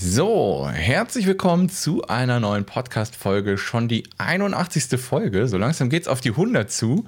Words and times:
So, 0.00 0.70
herzlich 0.72 1.26
willkommen 1.26 1.68
zu 1.68 2.04
einer 2.04 2.38
neuen 2.38 2.64
Podcast-Folge. 2.64 3.58
Schon 3.58 3.88
die 3.88 4.04
81. 4.16 4.96
Folge. 5.00 5.48
So 5.48 5.58
langsam 5.58 5.88
geht 5.88 6.02
es 6.02 6.08
auf 6.08 6.20
die 6.20 6.30
100 6.30 6.70
zu. 6.70 7.04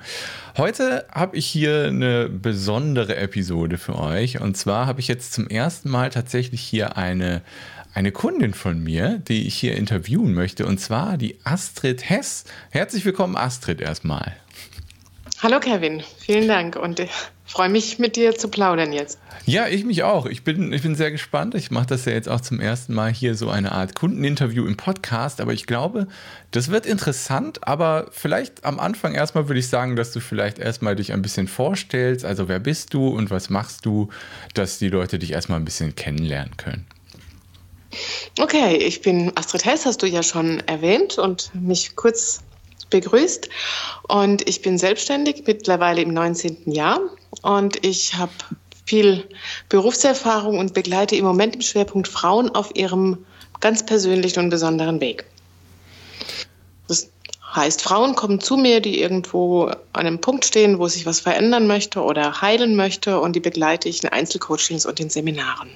Heute 0.57 1.07
habe 1.13 1.37
ich 1.37 1.47
hier 1.47 1.85
eine 1.85 2.29
besondere 2.29 3.15
Episode 3.15 3.79
für 3.79 3.97
euch. 3.97 4.41
Und 4.41 4.57
zwar 4.57 4.87
habe 4.87 4.99
ich 4.99 5.07
jetzt 5.07 5.33
zum 5.33 5.47
ersten 5.47 5.89
Mal 5.89 6.11
tatsächlich 6.11 6.63
hier 6.63 6.97
eine, 6.97 7.43
eine 7.95 8.11
Kundin 8.11 8.55
von 8.55 8.83
mir, 8.83 9.23
die 9.29 9.47
ich 9.47 9.55
hier 9.55 9.77
interviewen 9.77 10.35
möchte. 10.35 10.67
Und 10.67 10.81
zwar 10.81 11.17
die 11.17 11.39
Astrid 11.45 12.11
Hess. 12.11 12.43
Herzlich 12.71 13.05
willkommen, 13.05 13.37
Astrid, 13.37 13.81
erstmal. 13.81 14.35
Hallo 15.43 15.59
Kevin, 15.59 16.03
vielen 16.19 16.49
Dank 16.49 16.77
und 16.77 17.01
ich 17.01 17.11
freue 17.47 17.71
mich 17.71 17.99
mit 17.99 18.17
dir 18.17 18.37
zu 18.37 18.49
plaudern 18.49 18.93
jetzt. 18.93 19.19
Ja, 19.47 19.69
ich 19.69 19.87
mich 19.87 20.03
auch. 20.03 20.27
Ich 20.27 20.45
bin, 20.45 20.71
ich 20.75 20.83
bin 20.83 20.95
sehr 20.95 21.11
gespannt. 21.11 21.55
Ich 21.55 21.71
mache 21.71 21.87
das 21.87 22.05
ja 22.05 22.13
jetzt 22.13 22.29
auch 22.29 22.43
zum 22.43 22.61
ersten 22.61 22.93
Mal 22.93 23.11
hier 23.11 23.35
so 23.35 23.49
eine 23.49 23.73
Art 23.73 23.95
Kundeninterview 23.95 24.67
im 24.67 24.77
Podcast, 24.77 25.41
aber 25.41 25.55
ich 25.55 25.67
glaube, 25.67 26.09
das 26.51 26.71
wird 26.71 26.85
interessant, 26.85 27.67
aber 27.67 28.09
vielleicht 28.11 28.67
am 28.67 28.79
Anfang 28.79 29.15
erstmal 29.15 29.49
würde 29.49 29.61
ich 29.61 29.69
sagen, 29.69 29.97
dass 29.97 30.13
du 30.13 30.21
vielleicht 30.21 30.59
erstmal 30.59 30.95
dich 30.95 31.11
ein 31.15 31.23
bisschen 31.23 31.49
vorstellst, 31.49 32.27
also 32.27 32.47
wer 32.49 32.59
bist 32.59 32.93
du 32.93 33.09
und 33.09 33.31
was 33.31 33.49
machst 33.49 33.87
du, 33.87 34.11
dass 34.53 34.79
die 34.79 34.91
Leute 34.91 35.19
dich 35.19 35.33
erstmal 35.33 35.59
ein 35.59 35.65
bisschen 35.65 35.95
kennenlernen 35.95 36.59
können. 36.59 36.87
Okay, 38.39 38.77
ich 38.77 39.01
bin 39.01 39.33
Astrid 39.37 39.65
Hess, 39.65 39.87
hast 39.87 40.03
du 40.03 40.07
ja 40.07 40.23
schon 40.23 40.61
erwähnt 40.61 41.17
und 41.17 41.51
mich 41.55 41.97
kurz 41.97 42.43
begrüßt. 42.87 43.49
Und 44.09 44.49
ich 44.49 44.63
bin 44.63 44.79
selbstständig, 44.79 45.45
mittlerweile 45.47 46.03
im 46.03 46.13
19. 46.13 46.73
Jahr. 46.73 47.01
Und 47.43 47.85
ich 47.85 48.15
habe 48.15 48.33
viel 48.87 49.29
Berufserfahrung 49.69 50.59
und 50.59 50.75
begleite 50.75 51.17
im 51.17 51.25
Moment 51.25 51.55
im 51.55 51.63
Schwerpunkt 51.63 52.09
Frauen 52.09 52.51
auf 52.51 52.75
ihrem 52.75 53.25
ganz 53.61 53.87
persönlichen 53.87 54.41
und 54.41 54.51
besonderen 54.51 55.01
Weg. 55.01 55.25
Das 56.89 57.09
heißt, 57.55 57.83
Frauen 57.83 58.17
kommen 58.17 58.41
zu 58.41 58.57
mir, 58.57 58.81
die 58.81 59.01
irgendwo 59.01 59.67
an 59.67 59.77
einem 59.93 60.21
Punkt 60.21 60.45
stehen, 60.45 60.79
wo 60.79 60.89
sich 60.89 61.07
was 61.07 61.21
verändern 61.21 61.67
möchte 61.67 62.03
oder 62.03 62.41
heilen 62.41 62.75
möchte 62.75 63.21
und 63.21 63.37
die 63.37 63.41
begleite 63.41 63.89
ich 63.89 64.03
in 64.03 64.09
Einzelcoachings 64.09 64.87
und 64.87 64.99
in 64.99 65.11
Seminaren. 65.11 65.71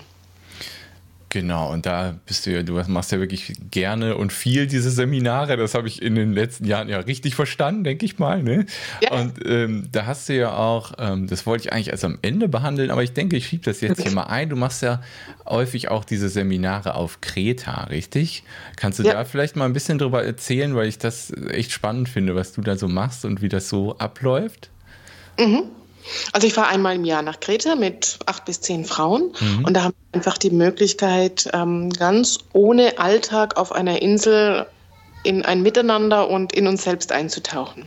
Genau, 1.35 1.73
und 1.73 1.85
da 1.85 2.15
bist 2.27 2.47
du 2.47 2.53
ja, 2.53 2.63
du 2.63 2.81
machst 2.87 3.11
ja 3.11 3.19
wirklich 3.19 3.55
gerne 3.69 4.17
und 4.17 4.33
viel 4.33 4.69
diese 4.69 4.89
Seminare. 4.89 5.57
Das 5.57 5.75
habe 5.75 5.89
ich 5.89 6.01
in 6.01 6.15
den 6.15 6.33
letzten 6.33 6.65
Jahren 6.65 6.89
ja 6.89 6.99
richtig 6.99 7.35
verstanden, 7.35 7.83
denke 7.83 8.07
ich 8.07 8.21
mal. 8.21 8.41
Ne? 8.41 8.67
Ja. 9.03 9.19
Und 9.19 9.45
ähm, 9.45 9.89
da 9.91 10.07
hast 10.07 10.29
du 10.29 10.37
ja 10.37 10.57
auch, 10.57 10.93
ähm, 10.97 11.27
das 11.27 11.45
wollte 11.45 11.65
ich 11.65 11.73
eigentlich 11.73 11.89
erst 11.89 12.05
am 12.05 12.21
Ende 12.23 12.47
behandeln, 12.47 12.93
aber 12.93 13.03
ich 13.03 13.15
denke, 13.15 13.37
ich 13.37 13.49
schiebe 13.49 13.65
das 13.65 13.81
jetzt 13.81 14.01
hier 14.01 14.13
mal 14.15 14.29
ein. 14.29 14.49
Du 14.49 14.55
machst 14.55 14.81
ja 14.83 15.03
häufig 15.45 15.89
auch 15.89 16.05
diese 16.05 16.29
Seminare 16.29 16.95
auf 16.95 17.21
Kreta, 17.21 17.83
richtig? 17.91 18.45
Kannst 18.77 19.01
du 19.01 19.03
ja. 19.03 19.15
da 19.15 19.25
vielleicht 19.25 19.57
mal 19.57 19.65
ein 19.65 19.73
bisschen 19.73 19.99
drüber 19.99 20.25
erzählen, 20.25 20.77
weil 20.77 20.87
ich 20.87 20.99
das 20.99 21.33
echt 21.51 21.73
spannend 21.73 22.09
finde, 22.09 22.37
was 22.37 22.53
du 22.53 22.61
da 22.61 22.77
so 22.77 22.87
machst 22.87 23.25
und 23.25 23.43
wie 23.43 23.49
das 23.49 23.69
so 23.69 23.99
abläuft? 23.99 24.71
Mhm. 25.41 25.65
Also 26.33 26.47
ich 26.47 26.55
fahre 26.55 26.69
einmal 26.69 26.95
im 26.95 27.05
Jahr 27.05 27.23
nach 27.23 27.41
Kreta 27.41 27.75
mit 27.75 28.19
acht 28.27 28.45
bis 28.45 28.61
zehn 28.61 28.85
Frauen 28.85 29.33
mhm. 29.41 29.65
und 29.65 29.75
da 29.75 29.85
haben 29.85 29.95
wir 30.11 30.19
einfach 30.19 30.39
die 30.39 30.51
Möglichkeit, 30.51 31.49
ähm, 31.53 31.91
ganz 31.91 32.39
ohne 32.53 32.99
Alltag 32.99 33.57
auf 33.57 33.73
einer 33.73 34.03
Insel 34.03 34.67
in 35.23 35.45
ein 35.45 35.63
Miteinander 35.63 36.29
und 36.29 36.53
in 36.53 36.67
uns 36.67 36.85
selbst 36.85 37.13
einzutauchen. 37.13 37.87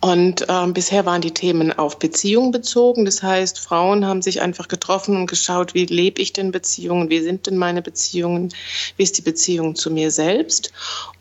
Und 0.00 0.46
ähm, 0.48 0.74
bisher 0.74 1.06
waren 1.06 1.22
die 1.22 1.32
Themen 1.32 1.72
auf 1.72 1.98
Beziehungen 1.98 2.50
bezogen. 2.50 3.04
Das 3.04 3.22
heißt, 3.22 3.58
Frauen 3.58 4.04
haben 4.04 4.22
sich 4.22 4.42
einfach 4.42 4.68
getroffen 4.68 5.16
und 5.16 5.26
geschaut, 5.26 5.74
wie 5.74 5.86
lebe 5.86 6.20
ich 6.20 6.32
denn 6.32 6.52
Beziehungen, 6.52 7.10
wie 7.10 7.22
sind 7.22 7.46
denn 7.46 7.56
meine 7.56 7.80
Beziehungen, 7.80 8.52
wie 8.96 9.02
ist 9.02 9.16
die 9.16 9.22
Beziehung 9.22 9.74
zu 9.74 9.90
mir 9.90 10.10
selbst. 10.10 10.72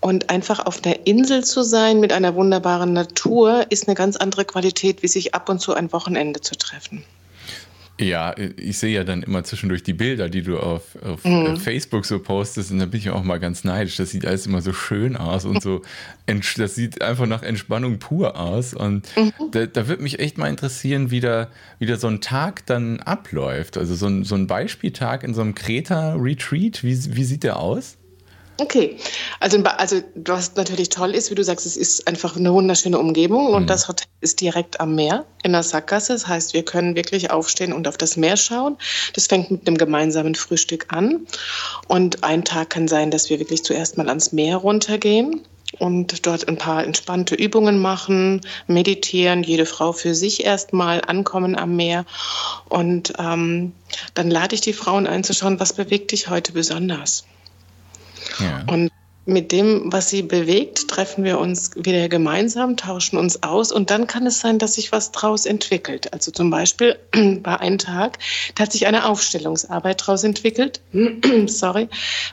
Und 0.01 0.29
einfach 0.29 0.65
auf 0.65 0.83
einer 0.83 1.05
Insel 1.07 1.43
zu 1.43 1.63
sein 1.63 1.99
mit 1.99 2.11
einer 2.11 2.35
wunderbaren 2.35 2.93
Natur 2.93 3.65
ist 3.69 3.87
eine 3.87 3.95
ganz 3.95 4.17
andere 4.17 4.45
Qualität, 4.45 5.01
wie 5.03 5.07
sich 5.07 5.33
ab 5.33 5.49
und 5.49 5.59
zu 5.59 5.73
ein 5.73 5.93
Wochenende 5.93 6.41
zu 6.41 6.55
treffen. 6.55 7.05
Ja, 7.99 8.33
ich 8.57 8.79
sehe 8.79 8.91
ja 8.91 9.03
dann 9.03 9.21
immer 9.21 9.43
zwischendurch 9.43 9.83
die 9.83 9.93
Bilder, 9.93 10.27
die 10.27 10.41
du 10.41 10.57
auf, 10.57 10.97
auf 11.03 11.23
mhm. 11.23 11.57
Facebook 11.57 12.05
so 12.05 12.17
postest 12.17 12.71
und 12.71 12.79
da 12.79 12.87
bin 12.87 12.99
ich 12.99 13.11
auch 13.11 13.23
mal 13.23 13.39
ganz 13.39 13.63
neidisch. 13.63 13.97
Das 13.97 14.09
sieht 14.09 14.25
alles 14.25 14.47
immer 14.47 14.61
so 14.61 14.73
schön 14.73 15.15
aus 15.15 15.45
und 15.45 15.61
so, 15.61 15.83
das 16.57 16.73
sieht 16.73 17.03
einfach 17.03 17.27
nach 17.27 17.43
Entspannung 17.43 17.99
pur 17.99 18.39
aus. 18.39 18.73
Und 18.73 19.07
mhm. 19.15 19.31
da, 19.51 19.67
da 19.67 19.87
würde 19.87 20.01
mich 20.01 20.19
echt 20.19 20.39
mal 20.39 20.49
interessieren, 20.49 21.11
wie 21.11 21.19
da, 21.19 21.49
wie 21.77 21.85
da 21.85 21.97
so 21.97 22.07
ein 22.07 22.19
Tag 22.19 22.65
dann 22.65 22.99
abläuft. 22.99 23.77
Also 23.77 23.93
so 23.93 24.07
ein, 24.07 24.23
so 24.23 24.33
ein 24.33 24.47
Beispieltag 24.47 25.23
in 25.23 25.35
so 25.35 25.41
einem 25.41 25.53
Kreta-Retreat, 25.53 26.83
wie, 26.83 27.15
wie 27.15 27.23
sieht 27.23 27.43
der 27.43 27.59
aus? 27.59 27.97
Okay, 28.59 28.97
also, 29.39 29.57
also 29.63 30.01
was 30.13 30.55
natürlich 30.55 30.89
toll 30.89 31.15
ist, 31.15 31.31
wie 31.31 31.35
du 31.35 31.43
sagst, 31.43 31.65
es 31.65 31.75
ist 31.75 32.07
einfach 32.07 32.35
eine 32.35 32.53
wunderschöne 32.53 32.99
Umgebung 32.99 33.47
und 33.47 33.63
mhm. 33.63 33.67
das 33.67 33.87
Hotel 33.87 34.07
ist 34.21 34.41
direkt 34.41 34.79
am 34.79 34.93
Meer 34.93 35.25
in 35.41 35.53
der 35.53 35.63
Sackgasse. 35.63 36.13
Das 36.13 36.27
heißt, 36.27 36.53
wir 36.53 36.63
können 36.63 36.95
wirklich 36.95 37.31
aufstehen 37.31 37.73
und 37.73 37.87
auf 37.87 37.97
das 37.97 38.15
Meer 38.15 38.37
schauen. 38.37 38.77
Das 39.13 39.25
fängt 39.25 39.49
mit 39.49 39.67
einem 39.67 39.77
gemeinsamen 39.77 40.35
Frühstück 40.35 40.85
an 40.89 41.25
und 41.87 42.23
ein 42.23 42.43
Tag 42.43 42.69
kann 42.69 42.87
sein, 42.87 43.09
dass 43.09 43.31
wir 43.31 43.39
wirklich 43.39 43.63
zuerst 43.63 43.97
mal 43.97 44.07
ans 44.07 44.33
Meer 44.33 44.57
runtergehen 44.57 45.41
und 45.79 46.27
dort 46.27 46.47
ein 46.47 46.57
paar 46.57 46.83
entspannte 46.83 47.33
Übungen 47.33 47.79
machen, 47.79 48.41
meditieren, 48.67 49.41
jede 49.41 49.65
Frau 49.65 49.93
für 49.93 50.13
sich 50.13 50.45
erstmal 50.45 51.01
ankommen 51.01 51.57
am 51.57 51.75
Meer. 51.75 52.05
Und 52.69 53.13
ähm, 53.17 53.73
dann 54.13 54.29
lade 54.29 54.53
ich 54.53 54.61
die 54.61 54.73
Frauen 54.73 55.07
einzuschauen, 55.07 55.59
was 55.59 55.73
bewegt 55.73 56.11
dich 56.11 56.29
heute 56.29 56.51
besonders. 56.51 57.25
Ja. 58.39 58.63
Und 58.67 58.91
mit 59.25 59.51
dem, 59.53 59.83
was 59.85 60.09
sie 60.09 60.21
bewegt, 60.21 60.89
treffen 60.89 61.23
wir 61.23 61.39
uns 61.39 61.71
wieder 61.75 62.09
gemeinsam, 62.09 62.75
tauschen 62.75 63.17
uns 63.17 63.41
aus 63.41 63.71
und 63.71 63.89
dann 63.89 64.05
kann 64.05 64.25
es 64.25 64.39
sein, 64.39 64.59
dass 64.59 64.73
sich 64.73 64.91
was 64.91 65.11
draus 65.11 65.45
entwickelt. 65.45 66.11
Also 66.11 66.31
zum 66.31 66.49
Beispiel 66.49 66.97
bei 67.41 67.59
einem 67.59 67.77
Tag, 67.77 68.19
da 68.55 68.63
hat 68.63 68.73
sich 68.73 68.85
eine 68.85 69.05
Aufstellungsarbeit 69.07 70.05
draus 70.05 70.23
entwickelt, 70.23 70.81
sorry, 71.47 71.87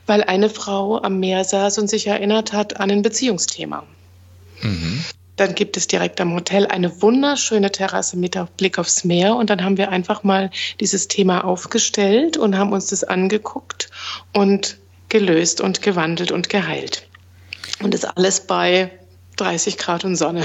weil 0.07 0.25
eine 0.25 0.51
Frau 0.51 1.01
am 1.01 1.21
Meer 1.21 1.45
saß 1.45 1.79
und 1.79 1.89
sich 1.89 2.09
erinnert 2.09 2.53
hat 2.53 2.81
an 2.81 2.91
ein 2.91 3.03
Beziehungsthema. 3.03 3.85
Mhm. 4.63 5.05
Dann 5.37 5.55
gibt 5.55 5.77
es 5.77 5.87
direkt 5.87 6.21
am 6.21 6.35
Hotel 6.35 6.67
eine 6.67 7.01
wunderschöne 7.01 7.71
Terrasse 7.71 8.19
mit 8.19 8.37
Blick 8.57 8.79
aufs 8.79 9.05
Meer 9.05 9.37
und 9.37 9.49
dann 9.49 9.65
haben 9.65 9.79
wir 9.79 9.91
einfach 9.91 10.23
mal 10.23 10.51
dieses 10.81 11.09
Thema 11.09 11.45
aufgestellt 11.45 12.37
und 12.37 12.59
haben 12.59 12.73
uns 12.73 12.89
das 12.89 13.05
angeguckt 13.05 13.89
und 14.35 14.77
gelöst 15.11 15.61
und 15.61 15.83
gewandelt 15.83 16.33
und 16.33 16.49
geheilt. 16.49 17.07
Und 17.83 17.95
das 17.95 18.05
alles 18.05 18.41
bei 18.41 18.91
30 19.37 19.79
Grad 19.79 20.05
und 20.05 20.17
Sonne. 20.17 20.45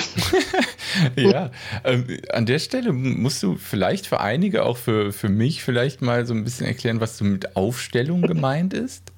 ja, 1.15 1.51
ähm, 1.83 2.05
an 2.31 2.45
der 2.45 2.59
Stelle 2.59 2.93
musst 2.93 3.43
du 3.43 3.57
vielleicht 3.57 4.07
für 4.07 4.21
einige, 4.21 4.63
auch 4.63 4.77
für, 4.77 5.11
für 5.11 5.29
mich, 5.29 5.63
vielleicht 5.63 6.01
mal 6.01 6.25
so 6.25 6.33
ein 6.33 6.43
bisschen 6.43 6.65
erklären, 6.65 7.01
was 7.01 7.17
so 7.17 7.25
mit 7.25 7.55
Aufstellung 7.55 8.21
gemeint 8.21 8.73
ist. 8.73 9.11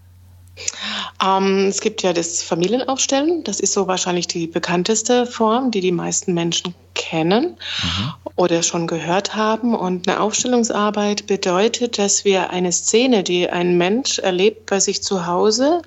Ähm, 1.24 1.68
es 1.68 1.82
gibt 1.82 2.02
ja 2.02 2.14
das 2.14 2.42
Familienaufstellen. 2.42 3.44
Das 3.44 3.60
ist 3.60 3.74
so 3.74 3.88
wahrscheinlich 3.88 4.28
die 4.28 4.48
bekannteste 4.48 5.28
Form, 5.28 5.70
die 5.70 5.82
die 5.82 5.92
meisten 5.92 6.34
Menschen 6.34 6.74
kennen 7.08 7.58
mhm. 7.84 8.14
oder 8.36 8.64
schon 8.64 8.86
gehört 8.88 9.36
haben. 9.36 9.76
Und 9.76 10.08
eine 10.08 10.20
Aufstellungsarbeit 10.20 11.26
bedeutet, 11.26 11.98
dass 11.98 12.26
wir 12.26 12.50
eine 12.50 12.72
Szene, 12.72 13.24
die 13.24 13.50
ein 13.50 13.78
Mensch 13.78 14.20
erlebt 14.20 14.66
bei 14.66 14.80
sich 14.80 15.02
zu 15.02 15.26
Hause, 15.26 15.82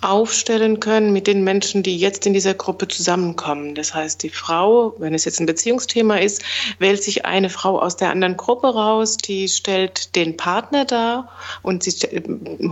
aufstellen 0.00 0.80
können 0.80 1.12
mit 1.12 1.26
den 1.26 1.44
Menschen, 1.44 1.82
die 1.82 1.96
jetzt 1.96 2.26
in 2.26 2.34
dieser 2.34 2.52
Gruppe 2.52 2.86
zusammenkommen. 2.88 3.74
Das 3.74 3.94
heißt, 3.94 4.22
die 4.22 4.28
Frau, 4.28 4.94
wenn 4.98 5.14
es 5.14 5.24
jetzt 5.24 5.40
ein 5.40 5.46
Beziehungsthema 5.46 6.16
ist, 6.16 6.42
wählt 6.78 7.02
sich 7.02 7.24
eine 7.24 7.48
Frau 7.48 7.80
aus 7.80 7.96
der 7.96 8.10
anderen 8.10 8.36
Gruppe 8.36 8.68
raus, 8.68 9.16
die 9.16 9.48
stellt 9.48 10.14
den 10.14 10.36
Partner 10.36 10.84
dar 10.84 11.30
und 11.62 11.82
sie 11.82 11.92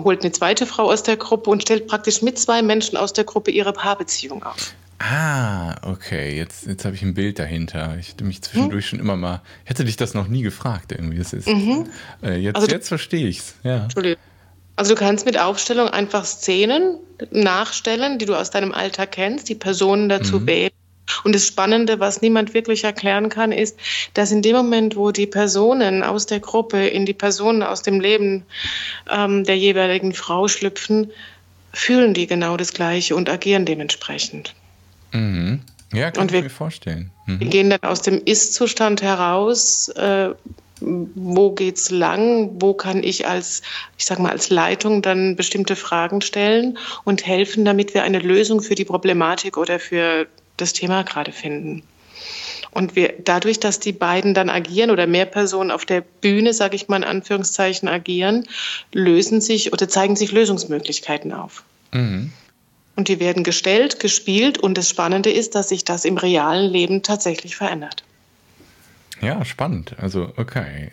holt 0.05 0.23
eine 0.23 0.33
zweite 0.33 0.67
Frau 0.67 0.91
aus 0.91 1.03
der 1.03 1.17
Gruppe 1.17 1.49
und 1.49 1.63
stellt 1.63 1.87
praktisch 1.87 2.21
mit 2.21 2.39
zwei 2.39 2.61
Menschen 2.61 2.99
aus 2.99 3.15
der 3.15 3.25
Gruppe 3.25 3.51
ihre 3.51 3.73
Paarbeziehung 3.73 4.43
auf. 4.43 4.75
Ah, 4.99 5.77
okay. 5.83 6.37
Jetzt, 6.37 6.67
jetzt 6.67 6.85
habe 6.85 6.95
ich 6.95 7.03
ein 7.03 7.15
Bild 7.15 7.39
dahinter. 7.39 7.97
Ich 7.99 8.11
hätte 8.11 8.25
mich 8.25 8.43
zwischendurch 8.43 8.85
hm? 8.85 8.91
schon 8.91 9.01
immer 9.01 9.17
mal. 9.17 9.43
Hätte 9.65 9.85
dich 9.85 9.97
das 9.97 10.15
noch 10.15 10.29
nie 10.29 10.43
gefragt, 10.43 10.93
irgendwie. 10.93 11.19
Das 11.19 11.33
ist, 11.33 11.49
mhm. 11.49 11.89
äh, 12.23 12.37
jetzt 12.37 12.57
also, 12.57 12.69
jetzt 12.69 12.89
verstehe 12.89 13.27
ich 13.27 13.39
es. 13.39 13.55
Ja. 13.65 13.85
Entschuldigung. 13.85 14.19
Also 14.77 14.95
du 14.95 15.01
kannst 15.01 15.27
mit 15.27 15.39
Aufstellung 15.39 15.89
einfach 15.89 16.25
Szenen 16.25 16.99
nachstellen, 17.31 18.19
die 18.19 18.27
du 18.27 18.35
aus 18.35 18.51
deinem 18.51 18.73
Alltag 18.73 19.13
kennst, 19.13 19.49
die 19.49 19.55
Personen 19.55 20.09
dazu 20.09 20.41
mhm. 20.41 20.47
wählen. 20.47 20.71
Und 21.25 21.35
das 21.35 21.47
Spannende, 21.47 22.01
was 22.01 22.23
niemand 22.23 22.55
wirklich 22.55 22.85
erklären 22.85 23.29
kann, 23.29 23.53
ist, 23.53 23.79
dass 24.15 24.31
in 24.31 24.41
dem 24.41 24.57
Moment, 24.57 24.97
wo 24.97 25.11
die 25.11 25.27
Personen 25.27 26.03
aus 26.03 26.27
der 26.27 26.41
Gruppe 26.41 26.87
in 26.87 27.07
die 27.07 27.13
Personen 27.13 27.63
aus 27.63 27.83
dem 27.83 28.01
Leben 28.01 28.45
ähm, 29.11 29.45
der 29.45 29.59
jeweiligen 29.59 30.15
Frau 30.15 30.49
schlüpfen, 30.49 31.11
fühlen 31.73 32.15
die 32.15 32.27
genau 32.27 32.57
das 32.57 32.73
Gleiche 32.73 33.17
und 33.17 33.29
agieren 33.29 33.65
dementsprechend. 33.67 34.55
Mhm. 35.13 35.61
Ja, 35.93 36.11
kann 36.11 36.23
und 36.23 36.31
ich 36.31 36.35
wir, 36.35 36.43
mir 36.43 36.51
vorstellen. 36.51 37.11
Mhm. 37.27 37.41
Wir 37.41 37.47
gehen 37.49 37.71
dann 37.71 37.83
aus 37.83 38.03
dem 38.03 38.21
Ist-Zustand 38.25 39.03
heraus, 39.03 39.89
äh, 39.89 40.31
wo 40.81 41.53
geht's 41.53 41.91
lang, 41.91 42.51
wo 42.61 42.75
kann 42.75 43.05
ich 43.05 43.27
als, 43.29 43.63
ich 43.99 44.05
sag 44.05 44.19
mal, 44.19 44.33
als 44.33 44.51
Leitung 44.51 45.03
dann 45.03 45.37
bestimmte 45.37 45.77
Fragen 45.77 46.21
stellen 46.23 46.79
und 47.05 47.27
helfen, 47.27 47.65
damit 47.65 47.95
wir 47.95 48.03
eine 48.03 48.19
Lösung 48.19 48.63
für 48.63 48.75
die 48.75 48.85
Problematik 48.85 49.57
oder 49.57 49.79
für 49.79 50.27
das 50.57 50.73
Thema 50.73 51.03
gerade 51.05 51.33
finden. 51.33 51.83
Und 52.73 52.97
wir, 52.97 53.15
dadurch, 53.23 53.61
dass 53.61 53.81
die 53.81 53.93
beiden 53.93 54.33
dann 54.33 54.49
agieren 54.49 54.91
oder 54.91 55.07
mehr 55.07 55.27
Personen 55.27 55.71
auf 55.71 55.85
der 55.85 56.01
Bühne, 56.01 56.55
sage 56.55 56.75
ich 56.75 56.89
mal 56.89 56.97
in 56.97 57.05
Anführungszeichen, 57.05 57.87
agieren, 57.87 58.49
lösen 58.93 59.41
sich 59.43 59.73
oder 59.73 59.89
zeigen 59.89 60.17
sich 60.17 60.33
Lösungsmöglichkeiten 60.33 61.33
auf. 61.33 61.65
Mhm. 61.93 62.33
Und 62.95 63.09
die 63.09 63.21
werden 63.21 63.43
gestellt, 63.43 64.01
gespielt 64.01 64.59
und 64.59 64.77
das 64.77 64.89
Spannende 64.89 65.31
ist, 65.31 65.55
dass 65.55 65.71
sich 65.71 65.85
das 65.85 66.05
im 66.05 66.19
realen 66.19 66.71
Leben 66.71 67.03
tatsächlich 67.03 67.57
verändert. 67.57 68.05
Ja, 69.23 69.45
spannend. 69.45 69.95
Also, 69.99 70.33
okay. 70.37 70.91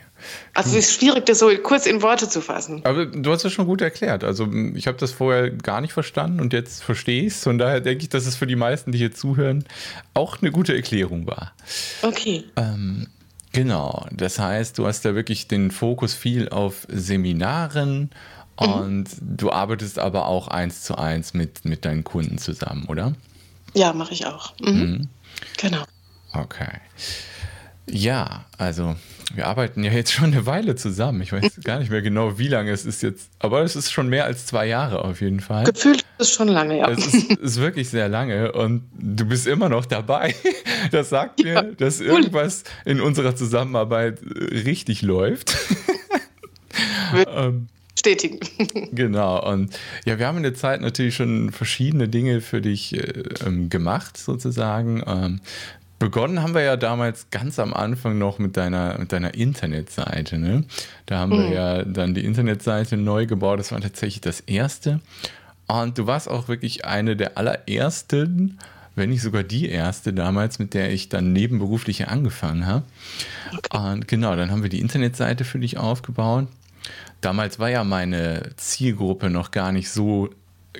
Also 0.54 0.78
es 0.78 0.90
ist 0.90 1.00
schwierig, 1.00 1.26
das 1.26 1.40
so 1.40 1.50
kurz 1.64 1.86
in 1.86 2.02
Worte 2.02 2.30
zu 2.30 2.42
fassen. 2.42 2.82
Aber 2.84 3.06
du 3.06 3.32
hast 3.32 3.44
es 3.46 3.54
schon 3.54 3.66
gut 3.66 3.82
erklärt. 3.82 4.24
Also 4.24 4.52
ich 4.76 4.88
habe 4.88 4.98
das 4.98 5.12
vorher 5.12 5.50
gar 5.50 5.82
nicht 5.82 5.94
verstanden 5.94 6.40
und 6.40 6.54
jetzt 6.54 6.84
verstehe 6.84 7.24
ich 7.24 7.34
es. 7.34 7.44
Von 7.44 7.58
daher 7.58 7.82
denke 7.82 8.04
ich, 8.04 8.10
dass 8.10 8.26
es 8.26 8.36
für 8.36 8.48
die 8.48 8.56
meisten, 8.56 8.92
die 8.92 8.98
hier 8.98 9.14
zuhören, 9.14 9.64
auch 10.14 10.42
eine 10.42 10.52
gute 10.52 10.76
Erklärung 10.76 11.26
war. 11.26 11.54
Okay. 12.02 12.44
Ähm, 12.56 13.08
genau. 13.54 14.06
Das 14.12 14.40
heißt, 14.40 14.78
du 14.78 14.86
hast 14.86 15.06
da 15.06 15.16
wirklich 15.16 15.48
den 15.48 15.72
Fokus 15.72 16.14
viel 16.14 16.50
auf 16.50 16.86
Seminaren. 16.90 18.12
Und 18.60 19.10
du 19.22 19.52
arbeitest 19.52 20.00
aber 20.00 20.26
auch 20.26 20.48
eins 20.48 20.84
zu 20.84 20.98
eins 20.98 21.34
mit, 21.34 21.66
mit 21.66 21.86
deinen 21.86 22.04
Kunden 22.04 22.38
zusammen, 22.38 22.86
oder? 22.88 23.14
Ja, 23.74 23.94
mache 23.94 24.14
ich 24.14 24.26
auch. 24.26 24.54
Mhm. 24.60 24.74
Mhm. 24.74 25.08
Genau. 25.58 25.84
Okay. 26.34 26.80
Ja, 27.90 28.46
also 28.58 28.96
wir 29.34 29.48
arbeiten 29.48 29.84
ja 29.84 29.92
jetzt 29.92 30.12
schon 30.12 30.26
eine 30.26 30.46
Weile 30.46 30.76
zusammen. 30.76 31.22
Ich 31.22 31.32
weiß 31.32 31.60
gar 31.64 31.80
nicht 31.80 31.92
mehr 31.92 32.02
genau, 32.02 32.38
wie 32.38 32.48
lange 32.48 32.72
es 32.72 32.86
ist 32.86 33.02
jetzt, 33.02 33.30
aber 33.40 33.62
es 33.62 33.76
ist 33.76 33.92
schon 33.92 34.10
mehr 34.10 34.26
als 34.26 34.46
zwei 34.46 34.66
Jahre 34.66 35.04
auf 35.04 35.22
jeden 35.22 35.40
Fall. 35.40 35.66
Gefühlt 35.66 36.02
ist 36.02 36.08
es 36.18 36.32
schon 36.32 36.48
lange, 36.48 36.78
ja. 36.80 36.90
Es 36.90 37.06
ist, 37.06 37.32
ist, 37.34 37.60
wirklich 37.60 37.90
sehr 37.90 38.10
lange 38.10 38.52
und 38.52 38.84
du 38.98 39.26
bist 39.26 39.48
immer 39.48 39.70
noch 39.70 39.86
dabei. 39.86 40.36
Das 40.92 41.10
sagt 41.10 41.42
ja, 41.44 41.62
mir, 41.62 41.74
dass 41.74 42.00
irgendwas 42.00 42.64
in 42.86 43.02
unserer 43.02 43.36
Zusammenarbeit 43.36 44.20
richtig 44.24 45.02
läuft. 45.02 45.56
ähm, 47.28 47.68
Stetigen. 48.00 48.40
genau. 48.92 49.46
Und 49.50 49.78
ja, 50.06 50.18
wir 50.18 50.28
haben 50.28 50.38
in 50.38 50.44
der 50.44 50.56
Zeit 50.56 50.82
natürlich 50.82 51.16
schon 51.16 51.52
verschiedene 51.52 52.08
Dinge 52.08 52.42
für 52.42 52.62
dich 52.62 52.96
äh, 52.96 53.24
ähm, 53.46 53.70
gemacht, 53.70 54.18
sozusagen. 54.18 55.04
Ähm, 55.06 55.42
Begonnen 56.00 56.42
haben 56.42 56.54
wir 56.54 56.62
ja 56.62 56.78
damals 56.78 57.30
ganz 57.30 57.60
am 57.60 57.74
Anfang 57.74 58.18
noch 58.18 58.40
mit 58.40 58.56
deiner, 58.56 58.98
mit 58.98 59.12
deiner 59.12 59.34
Internetseite. 59.34 60.38
Ne? 60.38 60.64
Da 61.06 61.20
haben 61.20 61.38
mhm. 61.38 61.42
wir 61.42 61.50
ja 61.50 61.84
dann 61.84 62.14
die 62.14 62.24
Internetseite 62.24 62.96
neu 62.96 63.26
gebaut. 63.26 63.60
Das 63.60 63.74
war 63.74 63.82
tatsächlich 63.82 64.22
das 64.22 64.40
erste. 64.40 65.02
Und 65.68 65.98
du 65.98 66.08
warst 66.08 66.30
auch 66.30 66.48
wirklich 66.48 66.86
eine 66.86 67.18
der 67.18 67.38
allerersten, 67.38 68.60
wenn 68.96 69.10
nicht 69.10 69.22
sogar 69.22 69.44
die 69.44 69.68
erste 69.68 70.14
damals, 70.14 70.58
mit 70.58 70.74
der 70.74 70.92
ich 70.92 71.10
dann 71.10 71.34
nebenberuflich 71.34 72.08
angefangen 72.08 72.66
habe. 72.66 72.86
Okay. 73.56 73.78
Und 73.78 74.08
genau, 74.08 74.36
dann 74.38 74.52
haben 74.52 74.64
wir 74.64 74.70
die 74.70 74.80
Internetseite 74.80 75.44
für 75.44 75.60
dich 75.60 75.78
aufgebaut. 75.78 76.48
Damals 77.22 77.60
war 77.60 77.70
ja 77.70 77.84
meine 77.84 78.52
Zielgruppe 78.56 79.30
noch 79.30 79.52
gar 79.52 79.72
nicht 79.72 79.90
so 79.90 80.30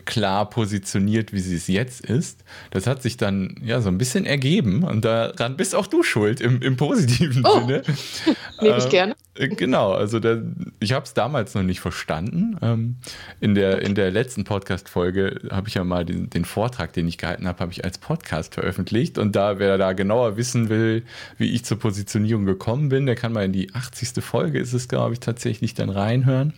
klar 0.06 0.50
positioniert, 0.50 1.34
wie 1.34 1.40
sie 1.40 1.56
es 1.56 1.68
jetzt 1.68 2.02
ist. 2.02 2.44
Das 2.72 2.86
hat 2.86 3.02
sich 3.02 3.18
dann 3.18 3.56
ja 3.64 3.82
so 3.82 3.90
ein 3.90 3.98
bisschen 3.98 4.26
ergeben 4.26 4.84
und 4.84 5.04
daran 5.04 5.58
bist 5.58 5.74
auch 5.74 5.88
du 5.88 6.04
schuld 6.04 6.42
im, 6.42 6.62
im 6.62 6.78
positiven 6.78 7.44
oh. 7.46 7.60
Sinne. 7.60 7.82
Nehme 8.62 8.78
ich 8.78 8.86
äh, 8.86 8.90
gerne. 8.90 9.16
Genau, 9.36 9.94
also 9.94 10.20
da, 10.20 10.38
ich 10.82 10.92
habe 10.92 11.06
es 11.06 11.14
damals 11.14 11.56
noch 11.56 11.64
nicht 11.64 11.80
verstanden. 11.80 12.58
Ähm, 12.62 12.98
in, 13.40 13.56
der, 13.56 13.82
in 13.82 13.96
der 13.96 14.12
letzten 14.12 14.44
Podcast-Folge 14.44 15.48
habe 15.50 15.70
ich 15.70 15.76
ja 15.76 15.86
mal 15.86 16.04
den, 16.04 16.30
den, 16.30 16.44
Vortrag, 16.44 16.92
den 16.92 17.08
ich 17.08 17.18
gehalten 17.18 17.48
habe, 17.48 17.60
habe 17.60 17.72
ich 17.72 17.86
als 17.86 18.00
Podcast 18.00 18.56
veröffentlicht. 18.56 19.18
Und 19.18 19.38
da, 19.38 19.58
wer 19.58 19.78
da 19.78 19.94
genauer 19.94 20.36
wissen 20.36 20.68
will, 20.68 21.04
wie 21.38 21.52
ich 21.52 21.64
zur 21.64 21.80
Positionierung 21.80 22.46
gekommen 22.46 22.90
bin, 22.90 23.06
der 23.06 23.16
kann 23.16 23.32
mal 23.32 23.46
in 23.46 23.54
die 23.54 23.74
80. 23.74 24.22
Folge, 24.24 24.60
ist 24.60 24.74
es, 24.74 24.90
glaube 24.90 25.14
ich, 25.14 25.22
tatsächlich 25.22 25.74
dann 25.74 25.90
reinhören. 25.90 26.54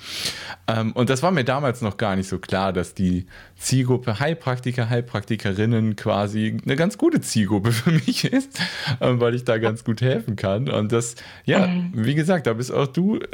Ähm, 0.68 0.92
und 0.94 1.12
das 1.12 1.22
war 1.22 1.30
mir 1.30 1.44
damals 1.44 1.82
noch 1.82 1.98
gar 1.98 2.16
nicht 2.16 2.28
so 2.28 2.40
klar, 2.40 2.74
dass 2.74 2.96
die 2.96 3.21
Zielgruppe 3.58 4.20
Heilpraktiker, 4.20 4.90
Heilpraktikerinnen 4.90 5.96
quasi 5.96 6.58
eine 6.64 6.76
ganz 6.76 6.98
gute 6.98 7.22
Zielgruppe 7.22 7.72
für 7.72 7.92
mich 7.92 8.26
ist, 8.26 8.60
ähm, 9.00 9.20
weil 9.20 9.36
ich 9.36 9.44
da 9.44 9.58
ganz 9.58 9.84
gut 9.84 10.02
helfen 10.02 10.36
kann. 10.36 10.70
Und 10.70 10.92
das, 10.92 11.16
ja, 11.46 11.68
mhm. 11.68 11.92
wie 11.94 12.16
gesagt, 12.16 12.48
da 12.48 12.54
bist 12.54 12.72
auch 12.72 12.88
du 12.88 13.18
äh, 13.18 13.26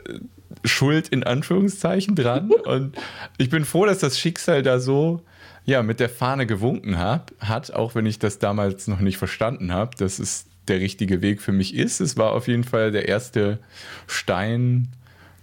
schuld 0.63 1.09
in 1.09 1.23
Anführungszeichen 1.23 2.15
dran. 2.15 2.51
Und 2.65 2.97
ich 3.37 3.49
bin 3.49 3.65
froh, 3.65 3.85
dass 3.85 3.99
das 3.99 4.19
Schicksal 4.19 4.63
da 4.63 4.79
so 4.79 5.21
ja, 5.65 5.83
mit 5.83 5.99
der 5.99 6.09
Fahne 6.09 6.45
gewunken 6.47 6.97
hab, 6.97 7.33
hat, 7.39 7.71
auch 7.73 7.93
wenn 7.93 8.05
ich 8.05 8.19
das 8.19 8.39
damals 8.39 8.87
noch 8.87 9.01
nicht 9.01 9.17
verstanden 9.17 9.73
habe, 9.73 9.97
dass 9.97 10.17
es 10.17 10.45
der 10.67 10.79
richtige 10.79 11.21
Weg 11.21 11.41
für 11.41 11.51
mich 11.51 11.75
ist. 11.75 11.99
Es 11.99 12.17
war 12.17 12.31
auf 12.31 12.47
jeden 12.47 12.63
Fall 12.63 12.91
der 12.91 13.07
erste 13.07 13.59
Stein 14.07 14.87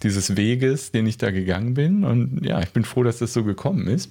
dieses 0.02 0.36
Weges, 0.36 0.92
den 0.92 1.06
ich 1.06 1.18
da 1.18 1.30
gegangen 1.30 1.74
bin. 1.74 2.04
Und 2.04 2.44
ja, 2.44 2.60
ich 2.60 2.70
bin 2.70 2.84
froh, 2.84 3.02
dass 3.02 3.18
das 3.18 3.32
so 3.32 3.44
gekommen 3.44 3.86
ist. 3.86 4.10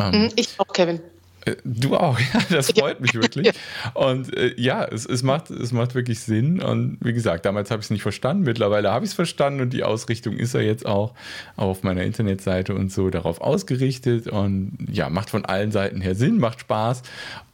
Ähm, 0.00 0.22
mhm, 0.22 0.30
ich 0.36 0.48
auch, 0.58 0.72
Kevin. 0.72 1.00
Äh, 1.44 1.56
du 1.64 1.96
auch, 1.96 2.18
ja, 2.34 2.40
das 2.50 2.72
freut 2.72 3.00
mich 3.00 3.14
wirklich. 3.14 3.50
Und 3.94 4.36
äh, 4.36 4.54
ja, 4.56 4.84
es, 4.84 5.06
es, 5.06 5.22
macht, 5.22 5.50
es 5.50 5.72
macht 5.72 5.94
wirklich 5.94 6.20
Sinn. 6.20 6.62
Und 6.62 6.98
wie 7.00 7.12
gesagt, 7.12 7.44
damals 7.46 7.70
habe 7.70 7.80
ich 7.80 7.86
es 7.86 7.90
nicht 7.90 8.02
verstanden. 8.02 8.44
Mittlerweile 8.44 8.90
habe 8.90 9.04
ich 9.04 9.12
es 9.12 9.14
verstanden 9.14 9.60
und 9.60 9.72
die 9.72 9.84
Ausrichtung 9.84 10.36
ist 10.36 10.54
ja 10.54 10.60
jetzt 10.60 10.86
auch 10.86 11.14
auf 11.56 11.82
meiner 11.82 12.02
Internetseite 12.02 12.74
und 12.74 12.92
so 12.92 13.10
darauf 13.10 13.40
ausgerichtet. 13.40 14.26
Und 14.26 14.76
ja, 14.90 15.08
macht 15.08 15.30
von 15.30 15.44
allen 15.44 15.72
Seiten 15.72 16.00
her 16.00 16.14
Sinn, 16.14 16.38
macht 16.38 16.60
Spaß. 16.60 17.02